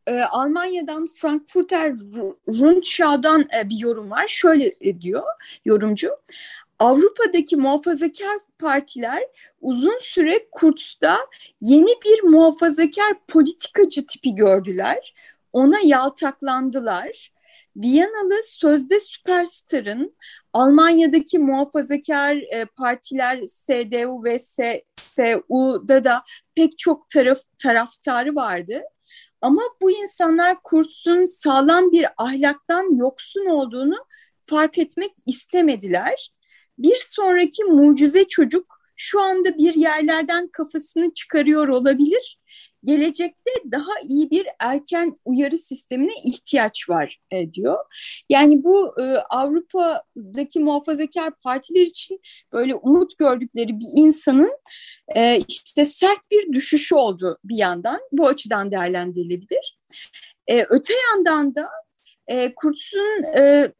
e, 0.07 0.21
Almanya'dan 0.21 1.07
Frankfurter 1.15 1.93
Rundschau'dan 2.47 3.47
e, 3.59 3.69
bir 3.69 3.77
yorum 3.77 4.11
var. 4.11 4.27
Şöyle 4.27 4.75
e, 4.81 5.01
diyor 5.01 5.23
yorumcu. 5.65 6.09
Avrupa'daki 6.81 7.55
muhafazakar 7.55 8.37
partiler 8.59 9.23
uzun 9.61 9.97
süre 10.01 10.49
Kurtz'ta 10.51 11.17
yeni 11.61 11.91
bir 12.05 12.23
muhafazakar 12.23 13.13
politikacı 13.27 14.05
tipi 14.05 14.35
gördüler. 14.35 15.13
Ona 15.53 15.75
yaltaklandılar. 15.83 17.33
Viyanalı 17.75 18.43
sözde 18.43 18.99
süperstarın 18.99 20.15
Almanya'daki 20.53 21.39
muhafazakar 21.39 22.35
e, 22.35 22.65
partiler 22.65 23.41
CDU 23.41 24.23
ve 24.23 24.39
CSU'da 24.39 26.03
da 26.03 26.23
pek 26.55 26.77
çok 26.77 27.09
taraf 27.09 27.39
taraftarı 27.63 28.35
vardı. 28.35 28.81
Ama 29.41 29.61
bu 29.81 29.91
insanlar 29.91 30.57
Kurtz'un 30.63 31.25
sağlam 31.25 31.91
bir 31.91 32.05
ahlaktan 32.17 32.95
yoksun 32.95 33.45
olduğunu 33.45 33.97
fark 34.41 34.77
etmek 34.77 35.11
istemediler 35.25 36.31
bir 36.77 36.95
sonraki 36.95 37.63
mucize 37.63 38.27
çocuk 38.27 38.81
şu 38.95 39.21
anda 39.21 39.57
bir 39.57 39.73
yerlerden 39.73 40.47
kafasını 40.47 41.13
çıkarıyor 41.13 41.67
olabilir. 41.67 42.39
Gelecekte 42.83 43.51
daha 43.71 43.91
iyi 44.09 44.31
bir 44.31 44.47
erken 44.59 45.19
uyarı 45.25 45.57
sistemine 45.57 46.11
ihtiyaç 46.25 46.89
var 46.89 47.21
e, 47.31 47.53
diyor. 47.53 47.77
Yani 48.29 48.63
bu 48.63 49.01
e, 49.01 49.03
Avrupa'daki 49.29 50.59
muhafazakar 50.59 51.33
partiler 51.43 51.81
için 51.81 52.21
böyle 52.53 52.75
umut 52.75 53.17
gördükleri 53.17 53.79
bir 53.79 53.87
insanın 53.95 54.51
e, 55.15 55.39
işte 55.47 55.85
sert 55.85 56.31
bir 56.31 56.53
düşüşü 56.53 56.95
oldu 56.95 57.37
bir 57.43 57.57
yandan. 57.57 57.99
Bu 58.11 58.27
açıdan 58.27 58.71
değerlendirilebilir. 58.71 59.79
E, 60.47 60.65
öte 60.69 60.93
yandan 61.09 61.55
da 61.55 61.69
e, 62.27 62.55
Kurtz'un 62.55 63.23
e, 63.37 63.71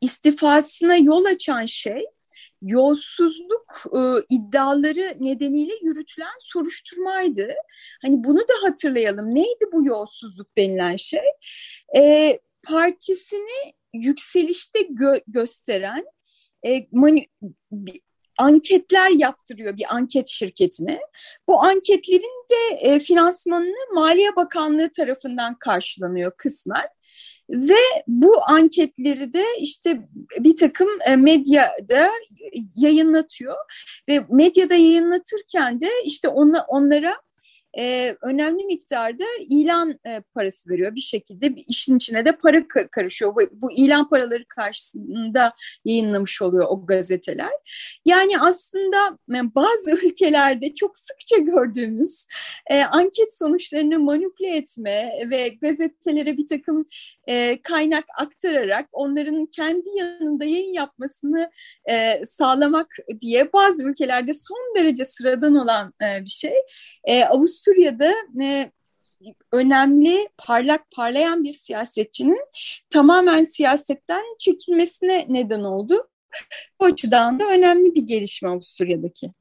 istifasına 0.00 0.96
yol 0.96 1.24
açan 1.24 1.66
şey 1.66 2.04
yolsuzluk 2.62 3.84
e, 3.96 4.00
iddiaları 4.34 5.14
nedeniyle 5.20 5.72
yürütülen 5.82 6.38
soruşturmaydı. 6.40 7.48
Hani 8.02 8.24
bunu 8.24 8.38
da 8.38 8.52
hatırlayalım. 8.62 9.34
Neydi 9.34 9.64
bu 9.72 9.84
yolsuzluk 9.84 10.58
denilen 10.58 10.96
şey? 10.96 11.26
E, 11.96 12.38
partisini 12.62 13.74
yükselişte 13.94 14.80
gö 14.90 15.20
gösteren 15.26 16.04
e, 16.66 16.86
mani 16.92 17.26
anketler 18.38 19.10
yaptırıyor 19.10 19.76
bir 19.76 19.94
anket 19.94 20.28
şirketine. 20.28 21.00
Bu 21.48 21.62
anketlerin 21.62 22.46
de 22.50 22.76
e, 22.76 23.00
finansmanını 23.00 23.94
Maliye 23.94 24.36
Bakanlığı 24.36 24.92
tarafından 24.92 25.58
karşılanıyor 25.58 26.32
kısmen. 26.36 26.86
Ve 27.50 28.04
bu 28.06 28.40
anketleri 28.48 29.32
de 29.32 29.44
işte 29.60 30.00
bir 30.38 30.56
takım 30.56 30.88
e, 31.06 31.16
medyada 31.16 32.08
yayınlatıyor 32.76 33.56
ve 34.08 34.24
medyada 34.30 34.74
yayınlatırken 34.74 35.80
de 35.80 35.88
işte 36.04 36.28
ona, 36.28 36.64
onlara 36.68 37.16
e, 37.78 38.16
önemli 38.22 38.64
miktarda 38.64 39.24
ilan 39.50 39.98
e, 40.06 40.20
parası 40.34 40.70
veriyor. 40.70 40.94
Bir 40.94 41.00
şekilde 41.00 41.56
bir 41.56 41.64
işin 41.68 41.96
içine 41.96 42.24
de 42.24 42.32
para 42.32 42.68
karışıyor. 42.90 43.34
Bu, 43.34 43.40
bu 43.52 43.72
ilan 43.72 44.08
paraları 44.08 44.44
karşısında 44.48 45.54
yayınlamış 45.84 46.42
oluyor 46.42 46.66
o 46.68 46.86
gazeteler. 46.86 47.52
Yani 48.04 48.40
aslında 48.40 49.18
e, 49.30 49.54
bazı 49.54 49.90
ülkelerde 49.90 50.74
çok 50.74 50.98
sıkça 50.98 51.36
gördüğümüz 51.36 52.26
e, 52.70 52.82
anket 52.82 53.38
sonuçlarını 53.38 53.98
manipüle 53.98 54.56
etme 54.56 55.12
ve 55.30 55.48
gazetelere 55.48 56.36
bir 56.36 56.46
takım 56.46 56.86
e, 57.26 57.62
kaynak 57.62 58.04
aktararak 58.18 58.88
onların 58.92 59.46
kendi 59.46 59.88
yanında 59.96 60.44
yayın 60.44 60.72
yapmasını 60.72 61.50
e, 61.90 62.26
sağlamak 62.26 62.96
diye 63.20 63.52
bazı 63.52 63.82
ülkelerde 63.84 64.32
son 64.32 64.74
derece 64.76 65.04
sıradan 65.04 65.54
olan 65.54 65.94
e, 66.02 66.24
bir 66.24 66.30
şey. 66.30 66.54
E, 67.04 67.24
Avusturya 67.24 67.67
Avusturya'da 67.68 68.14
e, 68.42 68.72
önemli, 69.52 70.28
parlak, 70.38 70.90
parlayan 70.90 71.44
bir 71.44 71.52
siyasetçinin 71.52 72.40
tamamen 72.90 73.44
siyasetten 73.44 74.22
çekilmesine 74.38 75.26
neden 75.28 75.60
oldu. 75.60 76.08
Bu 76.80 76.84
açıdan 76.84 77.40
da 77.40 77.44
önemli 77.48 77.94
bir 77.94 78.02
gelişme 78.02 78.48
Avusturya'daki. 78.48 79.32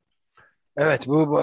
Evet, 0.77 1.07
bu, 1.07 1.27
bu 1.27 1.41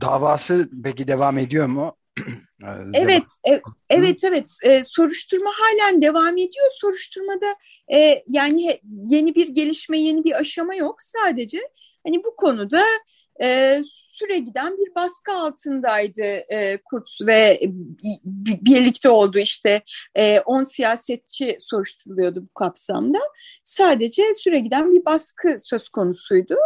davası 0.00 0.70
peki 0.84 1.08
devam 1.08 1.38
ediyor 1.38 1.66
mu? 1.66 1.96
evet, 2.94 3.24
e, 3.48 3.62
evet, 3.90 4.24
evet. 4.24 4.56
E, 4.62 4.82
soruşturma 4.82 5.50
halen 5.54 6.02
devam 6.02 6.36
ediyor. 6.36 6.66
Soruşturmada 6.80 7.56
e, 7.94 8.22
yani 8.28 8.80
yeni 9.04 9.34
bir 9.34 9.48
gelişme, 9.48 10.00
yeni 10.00 10.24
bir 10.24 10.32
aşama 10.32 10.74
yok. 10.74 11.02
Sadece 11.02 11.60
hani 12.06 12.24
bu 12.24 12.36
konuda 12.36 12.82
e, 13.42 13.82
süre 14.18 14.38
giden 14.38 14.78
bir 14.78 14.94
baskı 14.94 15.32
altındaydı 15.32 16.22
e, 16.22 16.78
Kurtz 16.84 17.18
ve 17.26 17.60
birlikte 18.44 19.08
oldu 19.08 19.38
işte 19.38 19.82
10 20.46 20.60
e, 20.60 20.64
siyasetçi 20.64 21.56
soruşturuluyordu 21.60 22.42
bu 22.42 22.54
kapsamda. 22.54 23.18
Sadece 23.62 24.34
süre 24.34 24.58
giden 24.58 24.94
bir 24.94 25.04
baskı 25.04 25.56
söz 25.58 25.88
konusuydu. 25.88 26.56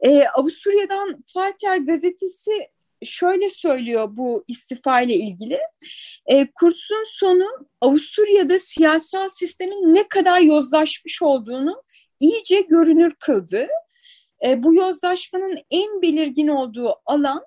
E, 0.00 0.24
Avusturya'dan 0.28 1.18
Falter 1.34 1.76
gazetesi 1.76 2.50
şöyle 3.04 3.50
söylüyor 3.50 4.08
bu 4.10 4.44
istifa 4.48 5.00
ile 5.00 5.14
ilgili. 5.14 5.58
E, 6.26 6.46
kursun 6.54 7.04
sonu 7.06 7.44
Avusturya'da 7.80 8.58
siyasal 8.58 9.28
sistemin 9.28 9.94
ne 9.94 10.08
kadar 10.08 10.40
yozlaşmış 10.40 11.22
olduğunu 11.22 11.82
iyice 12.20 12.60
görünür 12.60 13.14
kıldı. 13.20 13.68
E, 14.44 14.62
bu 14.62 14.74
yozlaşmanın 14.74 15.58
en 15.70 16.02
belirgin 16.02 16.48
olduğu 16.48 16.94
alan 17.06 17.44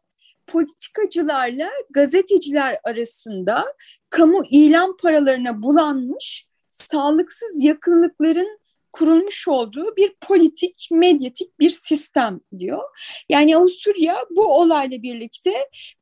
politikacılarla 0.47 1.69
gazeteciler 1.89 2.79
arasında 2.83 3.65
kamu 4.09 4.43
ilan 4.51 4.97
paralarına 4.97 5.61
bulanmış 5.61 6.47
sağlıksız 6.69 7.63
yakınlıkların 7.63 8.59
kurulmuş 8.93 9.47
olduğu 9.47 9.95
bir 9.97 10.13
politik, 10.21 10.87
medyatik 10.91 11.59
bir 11.59 11.69
sistem 11.69 12.39
diyor. 12.59 12.83
Yani 13.29 13.57
Avusturya 13.57 14.17
bu 14.29 14.59
olayla 14.59 15.03
birlikte 15.03 15.53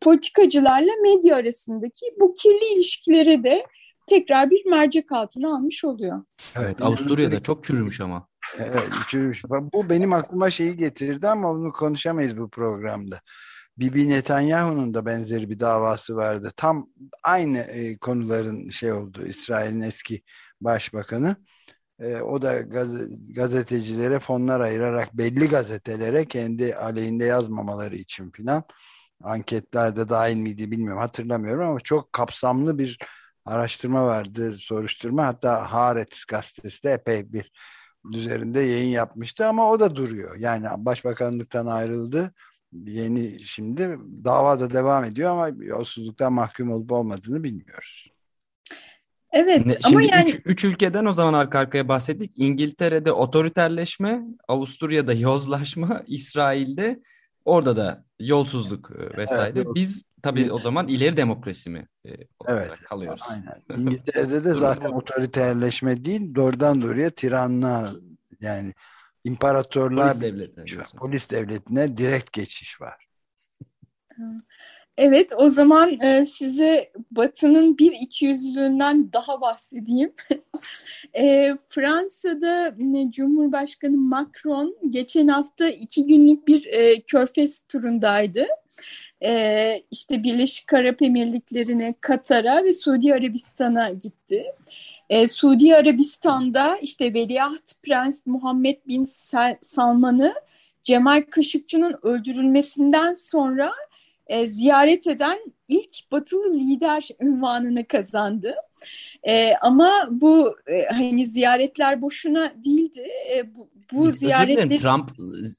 politikacılarla 0.01 0.91
medya 1.01 1.35
arasındaki 1.35 2.05
bu 2.19 2.33
kirli 2.33 2.75
ilişkileri 2.75 3.43
de 3.43 3.65
tekrar 4.07 4.49
bir 4.49 4.65
mercek 4.65 5.11
altına 5.11 5.55
almış 5.55 5.85
oluyor. 5.85 6.23
Evet, 6.55 6.81
Avusturya'da 6.81 7.43
çok 7.43 7.63
çürümüş 7.63 8.01
ama. 8.01 8.27
Evet. 8.57 8.89
Bu 9.73 9.89
benim 9.89 10.13
aklıma 10.13 10.49
şeyi 10.49 10.77
getirdi 10.77 11.27
ama 11.27 11.51
onu 11.51 11.73
konuşamayız 11.73 12.37
bu 12.37 12.49
programda. 12.49 13.21
Bibi 13.77 14.09
Netanyahu'nun 14.09 14.93
da 14.93 15.05
benzeri 15.05 15.49
bir 15.49 15.59
davası 15.59 16.15
vardı. 16.15 16.51
Tam 16.55 16.89
aynı 17.23 17.59
e, 17.59 17.97
konuların 17.97 18.69
şey 18.69 18.91
oldu. 18.91 19.25
İsrail'in 19.27 19.81
eski 19.81 20.21
başbakanı. 20.61 21.35
E, 21.99 22.15
o 22.21 22.41
da 22.41 22.61
gaz 22.61 22.89
gazetecilere 23.35 24.19
fonlar 24.19 24.59
ayırarak 24.59 25.13
belli 25.13 25.49
gazetelere 25.49 26.25
kendi 26.25 26.75
aleyhinde 26.75 27.25
yazmamaları 27.25 27.95
için 27.95 28.31
filan 28.31 28.63
anketlerde 29.23 30.09
dahil 30.09 30.37
miydi 30.37 30.71
bilmiyorum 30.71 31.01
hatırlamıyorum 31.01 31.69
ama 31.69 31.79
çok 31.79 32.13
kapsamlı 32.13 32.79
bir 32.79 32.97
araştırma 33.45 34.05
vardı, 34.07 34.57
soruşturma. 34.59 35.25
Hatta 35.25 35.71
Haaretz 35.73 36.25
gazetesi 36.25 36.83
de 36.83 36.91
epey 36.91 37.33
bir 37.33 37.51
üzerinde 38.15 38.59
yayın 38.59 38.89
yapmıştı 38.89 39.47
ama 39.47 39.71
o 39.71 39.79
da 39.79 39.95
duruyor. 39.95 40.35
Yani 40.35 40.67
başbakanlıktan 40.77 41.65
ayrıldı. 41.65 42.33
Yeni 42.73 43.39
şimdi 43.43 43.97
dava 44.23 44.59
da 44.59 44.73
devam 44.73 45.03
ediyor 45.03 45.31
ama 45.31 45.49
yolsuzluktan 45.65 46.33
mahkum 46.33 46.71
olup 46.71 46.91
olmadığını 46.91 47.43
bilmiyoruz. 47.43 48.11
Evet 49.31 49.65
ne, 49.65 49.77
ama 49.83 50.01
şimdi 50.01 50.15
yani... 50.15 50.29
Üç, 50.29 50.41
üç 50.45 50.63
ülkeden 50.63 51.05
o 51.05 51.13
zaman 51.13 51.33
arka 51.33 51.59
arkaya 51.59 51.87
bahsettik. 51.87 52.31
İngiltere'de 52.35 53.11
otoriterleşme, 53.11 54.23
Avusturya'da 54.47 55.13
yozlaşma, 55.13 56.03
İsrail'de 56.07 57.01
Orada 57.47 57.75
da 57.75 58.05
yolsuzluk 58.19 58.91
e, 58.91 59.17
vesaire. 59.17 59.59
Evet, 59.59 59.75
Biz 59.75 60.03
tabii 60.21 60.51
o 60.51 60.57
zaman 60.57 60.87
ileri 60.87 61.17
demokrasi 61.17 61.69
mi 61.69 61.87
e, 62.05 62.09
olarak 62.39 62.47
Evet. 62.47 62.79
kalıyoruz? 62.83 63.21
Aynen. 63.29 63.63
İngiltere'de 63.75 64.43
de 64.43 64.53
zaten 64.53 64.89
otoriterleşme 64.89 66.03
değil 66.05 66.35
doğrudan 66.35 66.81
doğruya 66.81 67.09
tiranlığa 67.09 67.93
yani 68.41 68.73
imparatorlar 69.23 70.15
Polis 70.15 70.21
devletine 70.21 70.65
polis 70.97 71.29
devletine 71.29 71.97
direkt 71.97 72.33
geçiş 72.33 72.81
var. 72.81 73.07
Evet, 74.97 75.33
o 75.37 75.49
zaman 75.49 75.99
e, 76.01 76.25
size 76.25 76.91
Batı'nın 77.11 77.77
bir 77.77 77.91
ikiyüzlülüğünden 77.91 79.13
daha 79.13 79.41
bahsedeyim. 79.41 80.13
e, 81.17 81.55
Fransa'da 81.69 82.67
e, 82.67 83.11
Cumhurbaşkanı 83.11 83.97
Macron 83.97 84.77
geçen 84.89 85.27
hafta 85.27 85.69
iki 85.69 86.07
günlük 86.07 86.47
bir 86.47 86.65
e, 86.65 87.01
körfez 87.01 87.59
turundaydı. 87.59 88.47
E, 89.23 89.81
işte 89.91 90.23
Birleşik 90.23 90.73
Arap 90.73 91.01
Emirlikleri'ne, 91.01 91.95
Katar'a 92.01 92.63
ve 92.63 92.73
Suudi 92.73 93.13
Arabistan'a 93.13 93.89
gitti. 93.89 94.43
E, 95.09 95.27
Suudi 95.27 95.75
Arabistan'da 95.75 96.77
işte 96.77 97.13
Veliaht 97.13 97.83
Prens 97.83 98.25
Muhammed 98.25 98.77
Bin 98.87 99.07
Salman'ı 99.61 100.33
Cemal 100.83 101.23
Kaşıkçı'nın 101.29 101.99
öldürülmesinden 102.01 103.13
sonra 103.13 103.71
e, 104.29 104.47
ziyaret 104.47 105.07
eden 105.07 105.37
ilk 105.67 106.11
batılı 106.11 106.53
lider 106.53 107.09
ünvanını 107.21 107.87
kazandı. 107.87 108.55
E, 109.23 109.53
ama 109.61 110.07
bu 110.11 110.57
e, 110.67 110.85
hani 110.85 111.25
ziyaretler 111.25 112.01
boşuna 112.01 112.53
değildi. 112.63 113.07
E, 113.35 113.55
bu, 113.55 113.69
bu 113.91 114.11
ziyaretler 114.11 114.79
Trump 114.79 115.11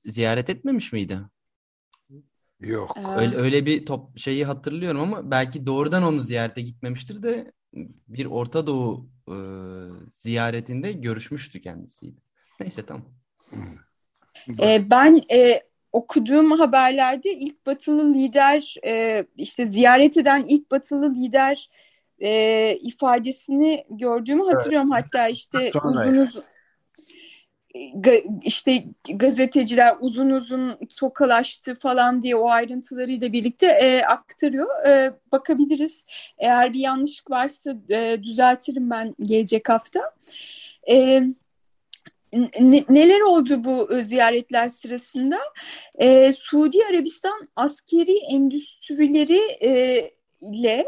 ziyaret 0.04 0.50
etmemiş 0.50 0.92
miydi? 0.92 1.18
Yok. 2.60 2.96
Ee, 2.96 3.20
Öyle, 3.20 3.36
öyle 3.36 3.66
bir 3.66 3.86
top 3.86 4.18
şeyi 4.18 4.44
hatırlıyorum 4.44 5.00
ama 5.00 5.30
belki 5.30 5.66
doğrudan 5.66 6.02
onu 6.02 6.20
ziyarete 6.20 6.60
gitmemiştir 6.60 7.22
de 7.22 7.52
bir 8.08 8.26
Orta 8.26 8.66
Doğu 8.66 9.08
e, 9.28 9.36
ziyaretinde 10.10 10.92
görüşmüştü 10.92 11.60
kendisiyle. 11.60 12.16
Neyse 12.60 12.86
tamam. 12.86 13.04
E, 14.60 14.90
ben 14.90 15.22
e, 15.32 15.67
okuduğum 15.92 16.50
haberlerde 16.50 17.32
ilk 17.32 17.66
batılı 17.66 18.14
lider 18.14 18.74
e, 18.86 19.24
işte 19.36 19.66
ziyaret 19.66 20.16
eden 20.16 20.44
ilk 20.48 20.70
batılı 20.70 21.14
lider 21.14 21.70
e, 22.22 22.76
ifadesini 22.82 23.84
gördüğümü 23.90 24.44
hatırlıyorum. 24.44 24.90
Hatta 24.90 25.28
işte 25.28 25.70
Sonra 25.72 25.88
uzun 25.88 26.16
uzun 26.16 26.44
işte 28.42 28.84
gazeteciler 29.14 29.96
uzun 30.00 30.30
uzun 30.30 30.78
tokalaştı 30.96 31.74
falan 31.74 32.22
diye 32.22 32.36
o 32.36 32.48
ayrıntılarıyla 32.48 33.32
birlikte 33.32 33.66
e, 33.66 34.02
aktarıyor. 34.02 34.86
E, 34.86 35.12
bakabiliriz. 35.32 36.04
Eğer 36.38 36.72
bir 36.72 36.80
yanlışlık 36.80 37.30
varsa 37.30 37.76
e, 37.90 38.22
düzeltirim 38.22 38.90
ben 38.90 39.14
gelecek 39.20 39.68
hafta. 39.68 40.00
E, 40.82 41.22
ne- 41.22 41.32
neler 42.88 43.20
oldu 43.20 43.64
bu 43.64 43.96
e, 43.96 44.02
ziyaretler 44.02 44.68
sırasında? 44.68 45.38
E, 45.98 46.32
Suudi 46.32 46.78
Arabistan 46.90 47.48
askeri 47.56 48.16
endüstrileri 48.32 49.40
e, 49.64 50.10
ile 50.40 50.84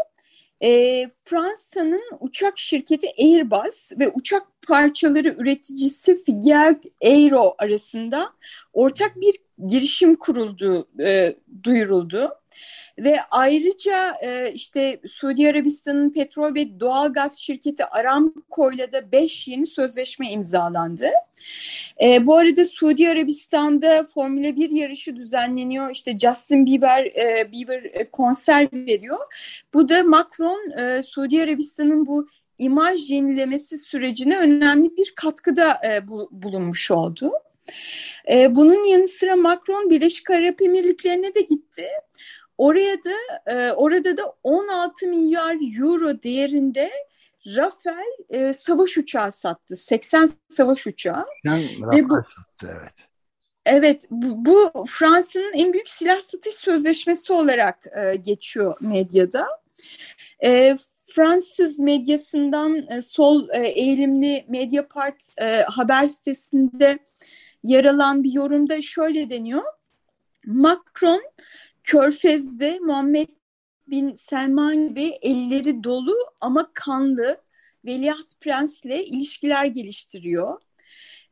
e, 0.62 1.08
Fransa'nın 1.24 2.02
uçak 2.20 2.58
şirketi 2.58 3.08
Airbus 3.18 3.92
ve 3.98 4.08
uçak 4.08 4.49
parçaları 4.68 5.28
üreticisi 5.38 6.22
Figeac 6.24 6.78
Aero 7.04 7.54
arasında 7.58 8.32
ortak 8.72 9.16
bir 9.16 9.34
girişim 9.66 10.16
kurulduğu 10.16 10.88
e, 11.02 11.34
duyuruldu. 11.62 12.40
Ve 12.98 13.16
ayrıca 13.30 14.14
e, 14.22 14.52
işte 14.52 15.00
Suudi 15.06 15.50
Arabistan'ın 15.50 16.10
petrol 16.10 16.54
ve 16.54 16.80
doğalgaz 16.80 17.38
şirketi 17.38 17.84
Aramco'yla 17.84 18.92
da 18.92 19.12
5 19.12 19.48
yeni 19.48 19.66
sözleşme 19.66 20.30
imzalandı. 20.30 21.06
E, 22.02 22.26
bu 22.26 22.36
arada 22.36 22.64
Suudi 22.64 23.08
Arabistan'da 23.08 24.04
Formula 24.04 24.56
1 24.56 24.70
yarışı 24.70 25.16
düzenleniyor. 25.16 25.90
İşte 25.90 26.18
Justin 26.18 26.66
Bieber 26.66 27.04
e, 27.04 27.52
Bieber 27.52 27.84
e, 27.84 28.10
konser 28.10 28.68
veriyor. 28.72 29.18
Bu 29.74 29.88
da 29.88 30.02
Macron 30.02 30.78
e, 30.78 31.02
Suudi 31.02 31.42
Arabistan'ın 31.42 32.06
bu 32.06 32.28
imaj 32.60 33.10
yenilemesi 33.10 33.78
sürecine 33.78 34.38
önemli 34.38 34.96
bir 34.96 35.12
katkıda 35.16 35.80
e, 35.84 36.08
bu, 36.08 36.28
bulunmuş 36.32 36.90
oldu. 36.90 37.32
E, 38.30 38.54
bunun 38.56 38.84
yanı 38.84 39.08
sıra 39.08 39.36
Macron 39.36 39.90
Birleşik 39.90 40.30
Arap 40.30 40.62
Emirlikleri'ne 40.62 41.34
de 41.34 41.40
gitti. 41.40 41.86
Oraya 42.58 42.96
da 43.04 43.16
e, 43.46 43.72
orada 43.72 44.16
da 44.16 44.32
16 44.42 45.06
milyar 45.06 45.56
euro 45.80 46.22
değerinde 46.22 46.90
Rafael 47.56 48.16
e, 48.30 48.52
savaş 48.52 48.98
uçağı 48.98 49.32
sattı. 49.32 49.76
80 49.76 50.30
savaş 50.48 50.86
uçağı. 50.86 51.26
Yani 51.44 51.66
Ve 51.94 52.08
bu- 52.08 52.22
çıktı, 52.22 52.78
evet. 52.80 53.10
Evet, 53.66 54.06
bu, 54.10 54.44
bu 54.44 54.84
Fransa'nın 54.88 55.52
en 55.52 55.72
büyük 55.72 55.88
silah 55.88 56.20
satış 56.20 56.54
sözleşmesi 56.54 57.32
olarak 57.32 57.86
e, 57.96 58.16
geçiyor 58.16 58.76
medyada. 58.80 59.46
E, 60.44 60.78
Fransız 61.14 61.78
medyasından 61.78 62.86
e, 62.90 63.00
sol 63.00 63.48
e, 63.48 63.68
eğilimli 63.68 64.44
Mediapart 64.48 65.22
e, 65.40 65.62
haber 65.62 66.06
sitesinde 66.06 66.98
yer 67.62 67.84
alan 67.84 68.24
bir 68.24 68.32
yorumda 68.32 68.82
şöyle 68.82 69.30
deniyor. 69.30 69.62
Macron 70.46 71.22
Körfez'de 71.84 72.78
Muhammed 72.78 73.28
Bin 73.86 74.14
Selman 74.14 74.94
ve 74.96 75.18
elleri 75.22 75.84
dolu 75.84 76.14
ama 76.40 76.70
kanlı 76.74 77.40
Veliaht 77.84 78.40
Prens'le 78.40 78.84
ilişkiler 78.84 79.64
geliştiriyor. 79.64 80.60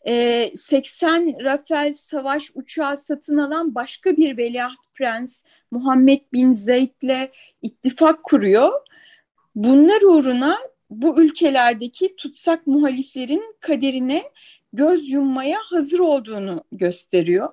Ee, 0.09 0.53
80 0.57 1.45
Rafael 1.45 1.93
savaş 1.93 2.51
uçağı 2.55 2.97
satın 2.97 3.37
alan 3.37 3.75
başka 3.75 4.17
bir 4.17 4.37
veliaht 4.37 4.95
prens 4.95 5.43
Muhammed 5.71 6.21
Bin 6.33 6.53
Zeyd'le 6.53 7.31
ittifak 7.62 8.23
kuruyor. 8.23 8.73
Bunlar 9.59 10.03
uğruna 10.03 10.59
bu 10.90 11.23
ülkelerdeki 11.23 12.16
tutsak 12.16 12.66
muhaliflerin 12.66 13.42
kaderine 13.61 14.23
göz 14.73 15.09
yummaya 15.09 15.59
hazır 15.64 15.99
olduğunu 15.99 16.64
gösteriyor. 16.73 17.53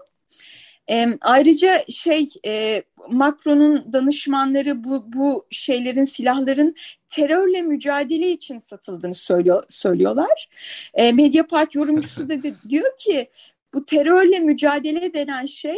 E, 0.89 1.07
ayrıca 1.21 1.83
şey 1.89 2.27
e, 2.47 2.83
Macron'un 3.09 3.93
danışmanları 3.93 4.83
bu, 4.83 5.13
bu 5.13 5.45
şeylerin 5.49 6.03
silahların 6.03 6.75
terörle 7.09 7.61
mücadele 7.61 8.31
için 8.31 8.57
satıldığını 8.57 9.13
söylüyor, 9.13 9.63
söylüyorlar. 9.67 10.49
E, 10.93 11.11
Mediapart 11.11 11.75
yorumcusu 11.75 12.29
da 12.29 12.43
de, 12.43 12.53
diyor 12.69 12.95
ki 12.97 13.29
bu 13.73 13.85
terörle 13.85 14.39
mücadele 14.39 15.13
denen 15.13 15.45
şey 15.45 15.77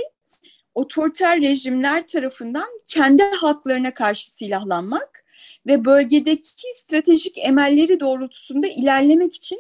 otoriter 0.75 1.41
rejimler 1.41 2.07
tarafından 2.07 2.67
kendi 2.87 3.23
halklarına 3.23 3.93
karşı 3.93 4.31
silahlanmak 4.31 5.26
ve 5.67 5.85
bölgedeki 5.85 6.67
stratejik 6.75 7.37
emelleri 7.37 7.99
doğrultusunda 7.99 8.67
ilerlemek 8.67 9.35
için 9.35 9.59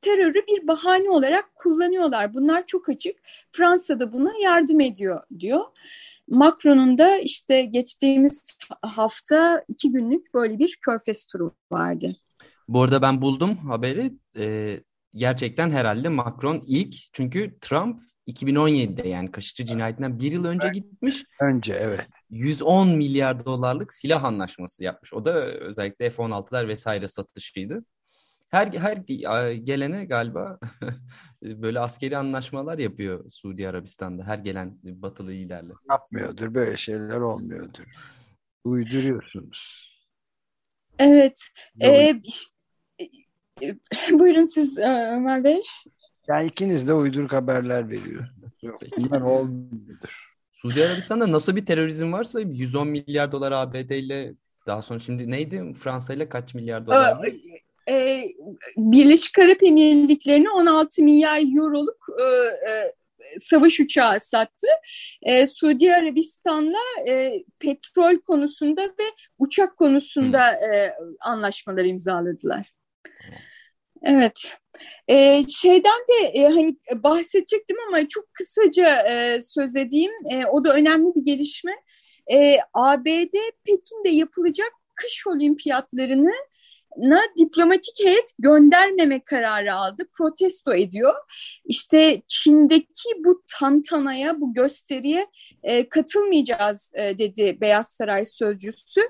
terörü 0.00 0.46
bir 0.48 0.68
bahane 0.68 1.10
olarak 1.10 1.54
kullanıyorlar. 1.54 2.34
Bunlar 2.34 2.66
çok 2.66 2.88
açık. 2.88 3.16
Fransa 3.52 4.00
da 4.00 4.12
buna 4.12 4.32
yardım 4.42 4.80
ediyor 4.80 5.20
diyor. 5.38 5.64
Macron'un 6.28 6.98
da 6.98 7.18
işte 7.18 7.62
geçtiğimiz 7.62 8.42
hafta 8.82 9.64
iki 9.68 9.92
günlük 9.92 10.34
böyle 10.34 10.58
bir 10.58 10.78
körfez 10.80 11.26
turu 11.26 11.54
vardı. 11.70 12.16
Bu 12.68 12.82
arada 12.82 13.02
ben 13.02 13.22
buldum 13.22 13.56
haberi. 13.56 14.12
Ee, 14.36 14.80
gerçekten 15.14 15.70
herhalde 15.70 16.08
Macron 16.08 16.62
ilk. 16.66 16.94
Çünkü 17.12 17.58
Trump 17.60 18.02
2017'de 18.26 19.08
yani 19.08 19.30
Kaşıkçı 19.30 19.66
cinayetinden 19.66 20.18
bir 20.18 20.32
yıl 20.32 20.44
önce 20.44 20.68
gitmiş. 20.68 21.24
Önce 21.40 21.74
evet. 21.74 22.06
110 22.32 22.88
milyar 22.88 23.44
dolarlık 23.44 23.92
silah 23.92 24.24
anlaşması 24.24 24.84
yapmış. 24.84 25.14
O 25.14 25.24
da 25.24 25.44
özellikle 25.44 26.10
F-16'lar 26.10 26.68
vesaire 26.68 27.08
satışıydı. 27.08 27.84
Her 28.48 28.66
her 28.66 28.96
gelene 29.52 30.04
galiba 30.04 30.58
böyle 31.42 31.80
askeri 31.80 32.18
anlaşmalar 32.18 32.78
yapıyor 32.78 33.30
Suudi 33.30 33.68
Arabistan'da 33.68 34.24
her 34.24 34.38
gelen 34.38 34.78
batılı 34.82 35.30
liderle. 35.30 35.72
Yapmıyordur 35.90 36.54
böyle 36.54 36.76
şeyler 36.76 37.20
olmuyordur. 37.20 37.84
Uyduruyorsunuz. 38.64 39.92
Evet. 40.98 41.40
Ee, 41.82 42.20
buyurun 44.12 44.44
siz 44.44 44.78
Ömer 44.78 45.44
Bey. 45.44 45.62
Yani 46.28 46.46
ikiniz 46.46 46.88
de 46.88 46.94
uyduruk 46.94 47.32
haberler 47.32 47.88
veriyorsunuz. 47.90 48.52
Yok, 48.62 48.80
bunlar 48.98 49.20
olmuyordur. 49.20 50.31
Suudi 50.62 50.84
Arabistan'da 50.84 51.32
nasıl 51.32 51.56
bir 51.56 51.66
terörizm 51.66 52.12
varsa 52.12 52.40
110 52.40 52.88
milyar 52.88 53.32
dolar 53.32 53.52
ABD 53.52 53.90
ile 53.90 54.34
daha 54.66 54.82
sonra 54.82 54.98
şimdi 54.98 55.30
neydi 55.30 55.72
Fransa 55.72 56.14
ile 56.14 56.28
kaç 56.28 56.54
milyar 56.54 56.86
dolar? 56.86 57.18
Ee, 57.88 58.24
Birleşik 58.76 59.38
Arap 59.38 59.62
Emirlikleri'ne 59.62 60.50
16 60.50 61.02
milyar 61.02 61.40
euroluk 61.56 62.06
e, 62.20 62.24
e, 62.70 62.92
savaş 63.40 63.80
uçağı 63.80 64.20
sattı. 64.20 64.66
E, 65.22 65.46
Suudi 65.46 65.94
Arabistan'la 65.94 67.08
e, 67.08 67.44
petrol 67.58 68.16
konusunda 68.16 68.82
ve 68.82 69.04
uçak 69.38 69.76
konusunda 69.76 70.52
e, 70.52 70.94
anlaşmalar 71.20 71.84
imzaladılar. 71.84 72.72
Evet. 74.02 74.56
Ee, 75.08 75.42
şeyden 75.42 75.98
de 76.08 76.26
e, 76.34 76.44
hani 76.44 76.76
bahsedecektim 76.94 77.76
ama 77.88 78.08
çok 78.08 78.34
kısaca 78.34 79.02
e, 79.02 79.40
söz 79.40 79.76
edeyim. 79.76 80.12
E, 80.30 80.46
o 80.46 80.64
da 80.64 80.74
önemli 80.74 81.14
bir 81.14 81.24
gelişme. 81.24 81.72
E, 82.32 82.56
ABD 82.74 83.34
Pekin'de 83.64 84.08
yapılacak 84.08 84.72
kış 84.94 85.26
olimpiyatlarını 85.26 86.32
na 86.96 87.20
diplomatik 87.38 88.04
heyet 88.04 88.34
göndermeme 88.38 89.20
kararı 89.20 89.74
aldı. 89.74 90.08
Protesto 90.18 90.74
ediyor. 90.74 91.14
İşte 91.64 92.22
Çin'deki 92.26 93.08
bu 93.24 93.42
tantanaya, 93.58 94.40
bu 94.40 94.54
gösteriye 94.54 95.26
e, 95.62 95.88
katılmayacağız 95.88 96.92
e, 96.94 97.18
dedi 97.18 97.58
Beyaz 97.60 97.88
Saray 97.88 98.26
sözcüsü. 98.26 99.00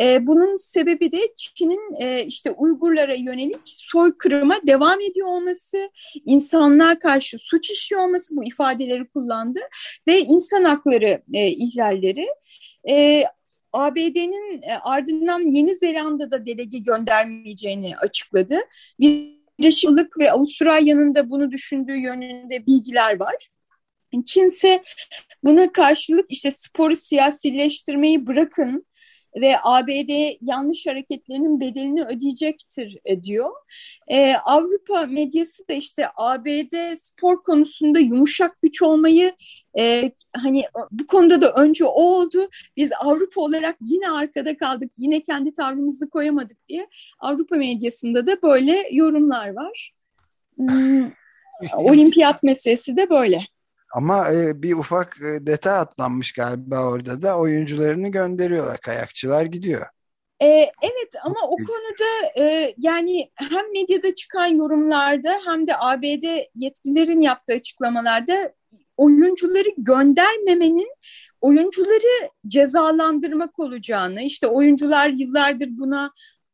E, 0.00 0.26
bunun 0.26 0.56
sebebi 0.56 1.12
de 1.12 1.34
Çin'in 1.36 2.00
e, 2.00 2.24
işte 2.24 2.50
Uygurlara 2.50 3.14
yönelik 3.14 3.60
soykırıma 3.62 4.54
devam 4.66 5.00
ediyor 5.00 5.28
olması, 5.28 5.90
insanlığa 6.26 6.98
karşı 6.98 7.38
suç 7.38 7.70
işliyor 7.70 8.02
olması 8.02 8.36
bu 8.36 8.44
ifadeleri 8.44 9.08
kullandı 9.08 9.60
ve 10.08 10.20
insan 10.20 10.64
hakları 10.64 11.22
e, 11.34 11.46
ihlalleri. 11.46 12.26
E, 12.88 13.24
ABD'nin 13.72 14.62
e, 14.62 14.78
ardından 14.82 15.40
Yeni 15.52 15.74
Zelanda'da 15.74 16.46
delege 16.46 16.78
göndermeyeceğini 16.78 17.96
açıkladı. 17.96 18.58
Birleşik 19.00 20.18
ve 20.18 20.32
Avustralya'nın 20.32 21.14
da 21.14 21.30
bunu 21.30 21.50
düşündüğü 21.50 21.96
yönünde 21.96 22.66
bilgiler 22.66 23.20
var. 23.20 23.48
Çin 24.26 24.46
ise 24.46 24.82
buna 25.44 25.72
karşılık 25.72 26.30
işte 26.30 26.50
sporu 26.50 26.96
siyasileştirmeyi 26.96 28.26
bırakın, 28.26 28.86
ve 29.36 29.56
ABD 29.62 30.36
yanlış 30.40 30.86
hareketlerinin 30.86 31.60
bedelini 31.60 32.04
ödeyecektir 32.04 32.98
e, 33.04 33.22
diyor. 33.22 33.50
Ee, 34.08 34.34
Avrupa 34.34 35.06
medyası 35.06 35.68
da 35.68 35.72
işte 35.72 36.08
ABD 36.16 36.94
spor 36.94 37.42
konusunda 37.42 37.98
yumuşak 37.98 38.62
güç 38.62 38.82
olmayı 38.82 39.32
e, 39.78 40.12
hani 40.36 40.64
bu 40.90 41.06
konuda 41.06 41.40
da 41.40 41.52
önce 41.52 41.84
o 41.84 42.02
oldu. 42.02 42.48
Biz 42.76 42.90
Avrupa 43.00 43.40
olarak 43.40 43.76
yine 43.80 44.10
arkada 44.10 44.56
kaldık, 44.56 44.92
yine 44.96 45.22
kendi 45.22 45.54
tavrımızı 45.54 46.10
koyamadık 46.10 46.66
diye 46.66 46.88
Avrupa 47.18 47.56
medyasında 47.56 48.26
da 48.26 48.42
böyle 48.42 48.88
yorumlar 48.90 49.54
var. 49.54 49.92
Hmm, 50.56 51.10
olimpiyat 51.76 52.42
meselesi 52.42 52.96
de 52.96 53.10
böyle. 53.10 53.40
Ama 53.94 54.32
e, 54.32 54.62
bir 54.62 54.72
ufak 54.72 55.20
e, 55.20 55.46
detay 55.46 55.78
atlanmış 55.78 56.32
galiba 56.32 56.84
orada 56.84 57.22
da 57.22 57.38
oyuncularını 57.38 58.08
gönderiyorlar. 58.08 58.78
Kayakçılar 58.78 59.44
gidiyor. 59.44 59.86
E, 60.42 60.46
evet 60.82 61.14
ama 61.24 61.40
o 61.42 61.56
konuda 61.56 62.38
e, 62.38 62.74
yani 62.78 63.30
hem 63.34 63.72
medyada 63.72 64.14
çıkan 64.14 64.46
yorumlarda 64.46 65.32
hem 65.46 65.66
de 65.66 65.76
ABD 65.78 66.24
yetkililerin 66.54 67.20
yaptığı 67.20 67.52
açıklamalarda 67.52 68.52
oyuncuları 68.96 69.68
göndermemenin 69.78 70.88
oyuncuları 71.40 72.30
cezalandırmak 72.48 73.58
olacağını, 73.58 74.22
işte 74.22 74.46
oyuncular 74.46 75.10
yıllardır 75.10 75.68
buna 75.70 76.10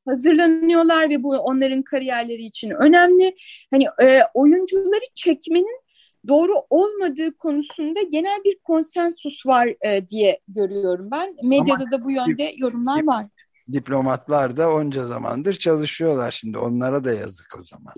hazırlanıyorlar 0.09 1.11
ve 1.11 1.23
bu 1.23 1.37
onların 1.37 1.83
kariyerleri 1.83 2.43
için 2.43 2.71
önemli. 2.71 3.35
Hani 3.71 3.87
e, 4.03 4.21
oyuncuları 4.35 5.05
çekmenin 5.15 5.82
doğru 6.29 6.53
olmadığı 6.71 7.37
konusunda 7.39 8.03
genel 8.03 8.45
bir 8.45 8.59
konsensus 8.59 9.47
var 9.47 9.69
e, 9.87 10.09
diye 10.09 10.41
görüyorum 10.49 11.11
ben. 11.11 11.37
Medyada 11.43 11.83
Ama, 11.83 11.91
da 11.91 12.05
bu 12.05 12.11
yönde 12.11 12.55
yorumlar 12.57 13.07
var. 13.07 13.27
Diplomatlar 13.73 14.57
da 14.57 14.75
onca 14.75 15.05
zamandır 15.05 15.53
çalışıyorlar 15.53 16.31
şimdi. 16.31 16.59
Onlara 16.59 17.05
da 17.05 17.13
yazık 17.13 17.59
o 17.61 17.65
zaman. 17.65 17.95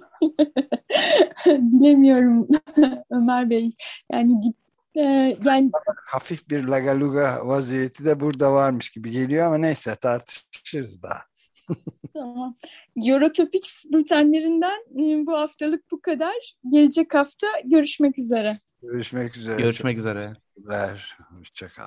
Bilemiyorum 1.72 2.48
Ömer 3.10 3.50
Bey. 3.50 3.70
Yani 4.12 4.42
dip, 4.42 4.56
e, 4.96 5.37
yani 5.44 5.70
hafif 6.06 6.48
bir 6.48 6.64
lagaluga 6.64 7.40
vaziyeti 7.42 8.04
de 8.04 8.20
burada 8.20 8.52
varmış 8.52 8.90
gibi 8.90 9.10
geliyor 9.10 9.46
ama 9.46 9.58
neyse 9.58 9.94
tartışırız 9.94 11.02
daha. 11.02 11.34
Tamam. 12.12 12.57
Eurotopics 13.07 13.85
bültenlerinden 13.92 14.81
e, 14.92 15.27
bu 15.27 15.33
haftalık 15.33 15.90
bu 15.90 16.00
kadar. 16.00 16.55
Gelecek 16.68 17.14
hafta 17.14 17.46
görüşmek 17.64 18.18
üzere. 18.18 18.61
Görüşmek 18.83 19.37
üzere. 19.37 19.62
Görüşmek 19.62 19.98
üzere. 19.98 20.37
Hoşçakal. 21.38 21.87